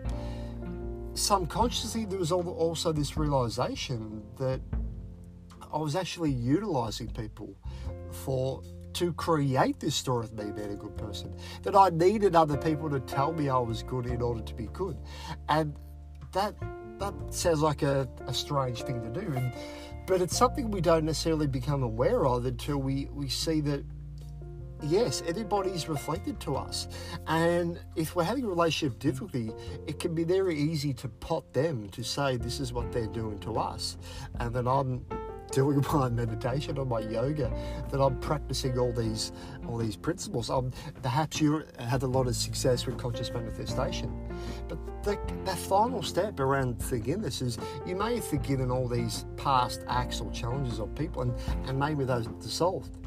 subconsciously 1.14 2.06
there 2.06 2.20
was 2.20 2.32
also 2.32 2.92
this 2.92 3.16
realization 3.16 4.24
that 4.38 4.60
I 5.74 5.78
was 5.78 5.96
actually 5.96 6.32
utilizing 6.32 7.08
people 7.08 7.56
for 8.12 8.62
to 8.94 9.14
create 9.14 9.80
this 9.80 9.96
story 9.96 10.26
of 10.26 10.34
me 10.34 10.52
being 10.52 10.72
a 10.72 10.76
good 10.76 10.98
person. 10.98 11.34
That 11.64 11.76
I 11.76 11.90
needed 11.90 12.36
other 12.36 12.58
people 12.58 12.90
to 12.90 13.00
tell 13.00 13.32
me 13.32 13.48
I 13.48 13.60
was 13.60 13.84
good 13.84 14.06
in 14.06 14.22
order 14.22 14.42
to 14.42 14.54
be 14.54 14.68
good. 14.74 14.98
And 15.48 15.76
that 16.34 16.56
that 17.02 17.14
sounds 17.34 17.62
like 17.62 17.82
a, 17.82 18.08
a 18.28 18.34
strange 18.34 18.84
thing 18.84 19.02
to 19.02 19.10
do. 19.10 19.34
And, 19.36 19.52
but 20.08 20.22
it's 20.22 20.38
something 20.38 20.72
we 20.72 20.82
don't 20.82 21.06
necessarily 21.06 21.48
become 21.48 21.84
aware 21.84 22.26
of 22.26 22.46
until 22.46 22.78
we, 22.78 23.08
we 23.12 23.28
see 23.28 23.60
that 23.62 23.84
yes, 24.84 25.22
everybody's 25.28 25.88
reflected 25.88 26.40
to 26.42 26.56
us. 26.56 26.88
And 27.28 27.80
if 27.96 28.16
we're 28.16 28.24
having 28.24 28.46
a 28.46 28.50
relationship 28.50 29.00
difficulty, 29.00 29.52
it 29.88 30.00
can 30.00 30.16
be 30.16 30.24
very 30.24 30.56
easy 30.58 30.94
to 30.96 31.08
pot 31.08 31.54
them 31.54 31.90
to 31.90 32.04
say 32.04 32.38
this 32.38 32.60
is 32.60 32.74
what 32.74 32.92
they're 32.92 33.08
doing 33.08 33.40
to 33.40 33.58
us. 33.58 33.98
And 34.40 34.54
then 34.56 34.68
I'm 34.68 35.06
doing 35.52 35.84
my 35.94 36.10
meditation 36.10 36.78
or 36.78 36.86
my 36.86 37.00
yoga, 37.00 37.52
that 37.90 38.02
I'm 38.02 38.20
practicing 38.20 38.78
all 38.78 38.92
these 38.92 39.32
all 39.68 39.78
these 39.78 39.96
principles. 39.96 40.50
Um, 40.50 40.72
perhaps 41.02 41.40
you 41.40 41.64
had 41.80 42.04
a 42.04 42.08
lot 42.08 42.28
of 42.28 42.36
success 42.36 42.86
with 42.86 42.98
conscious 42.98 43.32
manifestation, 43.32 44.12
but 44.68 44.78
the, 45.04 45.20
that 45.46 45.58
final 45.58 46.04
step 46.04 46.40
around 46.40 46.82
forgiveness 46.82 47.42
is 47.42 47.58
you 47.86 47.96
may 47.96 48.16
have 48.16 48.26
forgiven 48.26 48.72
all 48.72 48.88
these 48.88 49.26
past 49.38 49.84
acts 49.88 50.22
or 50.22 50.32
challenges 50.32 50.80
or 50.80 50.88
people, 50.88 51.22
and, 51.22 51.34
and 51.68 51.80
maybe 51.80 52.04
those 52.04 52.28
dissolved. 52.28 52.98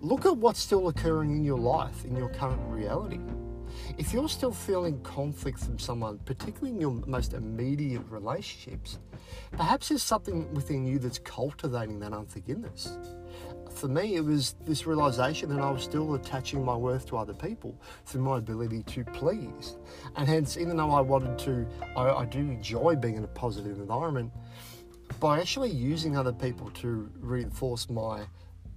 Look 0.00 0.26
at 0.26 0.36
what's 0.36 0.60
still 0.60 0.88
occurring 0.88 1.30
in 1.30 1.42
your 1.42 1.58
life, 1.58 2.04
in 2.04 2.14
your 2.14 2.28
current 2.28 2.60
reality. 2.68 3.18
If 3.98 4.12
you're 4.12 4.28
still 4.28 4.52
feeling 4.52 5.00
conflict 5.02 5.58
from 5.58 5.78
someone, 5.78 6.18
particularly 6.18 6.70
in 6.70 6.80
your 6.80 6.92
most 7.06 7.32
immediate 7.32 8.02
relationships, 8.08 8.98
perhaps 9.52 9.88
there's 9.88 10.02
something 10.02 10.52
within 10.54 10.86
you 10.86 10.98
that's 10.98 11.18
cultivating 11.18 11.98
that 12.00 12.12
unforgiveness. 12.12 12.98
For 13.74 13.88
me, 13.88 14.16
it 14.16 14.24
was 14.24 14.54
this 14.64 14.86
realization 14.86 15.50
that 15.50 15.60
I 15.60 15.70
was 15.70 15.82
still 15.82 16.14
attaching 16.14 16.64
my 16.64 16.74
worth 16.76 17.06
to 17.06 17.18
other 17.18 17.34
people 17.34 17.78
through 18.06 18.22
my 18.22 18.38
ability 18.38 18.82
to 18.84 19.04
please. 19.04 19.76
And 20.16 20.26
hence, 20.28 20.56
even 20.56 20.76
though 20.76 20.90
I 20.90 21.00
wanted 21.00 21.38
to, 21.40 21.66
I, 21.96 22.10
I 22.10 22.24
do 22.24 22.38
enjoy 22.38 22.96
being 22.96 23.16
in 23.16 23.24
a 23.24 23.28
positive 23.28 23.78
environment, 23.78 24.32
by 25.20 25.40
actually 25.40 25.70
using 25.70 26.16
other 26.16 26.32
people 26.32 26.70
to 26.70 27.10
reinforce 27.20 27.88
my 27.88 28.22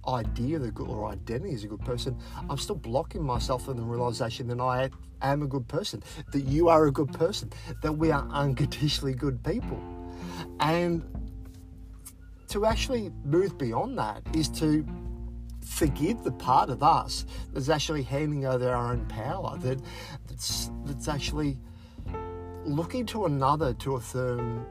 idea 0.06 0.60
a 0.60 0.70
good 0.70 0.88
or 0.88 1.08
identity 1.08 1.54
as 1.54 1.64
a 1.64 1.68
good 1.68 1.84
person, 1.84 2.16
I'm 2.48 2.58
still 2.58 2.76
blocking 2.76 3.22
myself 3.22 3.66
from 3.66 3.76
the 3.76 3.82
realization 3.82 4.48
that 4.48 4.60
I 4.60 4.90
am 5.22 5.42
a 5.42 5.46
good 5.46 5.68
person, 5.68 6.02
that 6.32 6.42
you 6.42 6.68
are 6.68 6.86
a 6.86 6.92
good 6.92 7.12
person, 7.12 7.52
that 7.82 7.92
we 7.92 8.10
are 8.10 8.26
unconditionally 8.30 9.14
good 9.14 9.42
people. 9.44 9.80
And 10.60 11.02
to 12.48 12.66
actually 12.66 13.10
move 13.24 13.56
beyond 13.58 13.98
that 13.98 14.22
is 14.34 14.48
to 14.48 14.84
forgive 15.64 16.24
the 16.24 16.32
part 16.32 16.70
of 16.70 16.82
us 16.82 17.24
that's 17.52 17.68
actually 17.68 18.02
handing 18.02 18.46
over 18.46 18.72
our 18.72 18.92
own 18.92 19.06
power, 19.06 19.56
that 19.58 19.80
that's 20.26 20.70
that's 20.84 21.08
actually 21.08 21.58
looking 22.64 23.06
to 23.06 23.26
another 23.26 23.72
to 23.74 23.96
affirm 23.96 24.66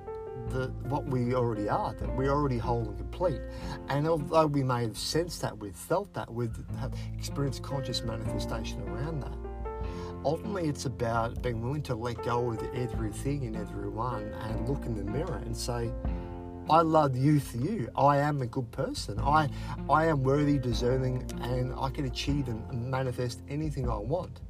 the, 0.50 0.68
what 0.88 1.06
we 1.06 1.36
already 1.36 1.70
are, 1.70 1.94
that 1.94 2.16
we're 2.16 2.32
already 2.32 2.58
whole 2.58 2.88
and 2.88 2.98
complete. 2.98 3.42
And 3.90 4.08
although 4.08 4.48
we 4.48 4.64
may 4.64 4.84
have 4.84 4.98
sensed 4.98 5.42
that, 5.42 5.58
we've 5.58 5.76
felt 5.76 6.14
that, 6.14 6.34
we've 6.34 6.58
experienced 7.18 7.64
conscious 7.64 8.04
manifestation 8.04 8.82
around 8.90 9.22
that, 9.22 9.38
ultimately 10.26 10.68
it's 10.68 10.86
about 10.86 11.42
being 11.42 11.62
willing 11.62 11.84
to 11.84 11.96
let 11.96 12.24
go 12.24 12.52
of 12.52 12.64
everything 12.74 13.46
and 13.46 13.56
everyone 13.56 14.24
and 14.42 14.68
look 14.68 14.86
in 14.86 14.96
the 14.96 15.04
mirror 15.04 15.42
and 15.46 15.56
say, 15.56 15.92
I 16.70 16.82
love 16.82 17.18
you 17.18 17.40
for 17.40 17.58
you. 17.58 17.90
I 17.96 18.18
am 18.18 18.44
a 18.44 18.46
good 18.46 18.72
person. 18.72 19.20
I, 19.20 19.50
I 19.90 20.06
am 20.06 20.22
worthy, 20.22 20.60
deserving, 20.60 21.28
and 21.42 21.74
I 21.76 21.90
can 21.90 22.06
achieve 22.06 22.48
and 22.48 22.92
manifest 22.92 23.42
anything 23.50 23.90
I 23.90 23.98
want. 23.98 24.42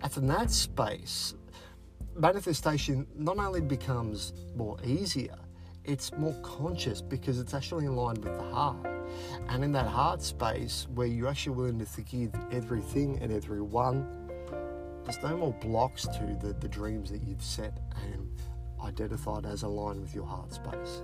And 0.00 0.12
from 0.12 0.28
that 0.28 0.52
space, 0.52 1.34
manifestation 2.16 3.06
not 3.16 3.38
only 3.38 3.60
becomes 3.60 4.32
more 4.56 4.76
easier, 4.84 5.36
it's 5.84 6.12
more 6.14 6.34
conscious 6.42 7.02
because 7.02 7.38
it's 7.38 7.54
actually 7.54 7.86
aligned 7.86 8.24
with 8.24 8.36
the 8.36 8.44
heart. 8.44 8.86
And 9.48 9.62
in 9.62 9.72
that 9.72 9.86
heart 9.86 10.22
space 10.22 10.86
where 10.94 11.06
you're 11.06 11.28
actually 11.28 11.56
willing 11.56 11.78
to 11.78 11.86
forgive 11.86 12.32
everything 12.50 13.18
and 13.20 13.32
everyone, 13.32 14.06
there's 15.04 15.22
no 15.22 15.36
more 15.36 15.52
blocks 15.60 16.04
to 16.04 16.38
the, 16.40 16.54
the 16.60 16.68
dreams 16.68 17.10
that 17.10 17.22
you've 17.22 17.42
set 17.42 17.78
and 18.02 18.30
identified 18.82 19.44
as 19.44 19.62
aligned 19.62 20.00
with 20.00 20.14
your 20.14 20.26
heart 20.26 20.52
space. 20.52 21.02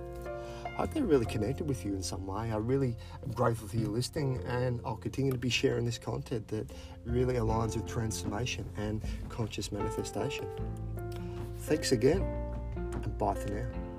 I 0.65 0.69
hope 0.85 0.93
they 0.93 1.01
really 1.01 1.25
connected 1.25 1.67
with 1.67 1.85
you 1.85 1.93
in 1.93 2.01
some 2.01 2.25
way. 2.25 2.51
I 2.51 2.57
really 2.57 2.95
am 3.23 3.31
grateful 3.31 3.67
for 3.67 3.77
you 3.77 3.87
listening, 3.87 4.41
and 4.47 4.79
I'll 4.85 4.95
continue 4.95 5.31
to 5.31 5.37
be 5.37 5.49
sharing 5.49 5.85
this 5.85 5.97
content 5.97 6.47
that 6.47 6.71
really 7.05 7.35
aligns 7.35 7.75
with 7.75 7.85
transformation 7.85 8.67
and 8.77 9.01
conscious 9.29 9.71
manifestation. 9.71 10.47
Thanks 11.61 11.91
again, 11.91 12.21
and 12.75 13.17
bye 13.17 13.33
for 13.35 13.49
now. 13.49 13.90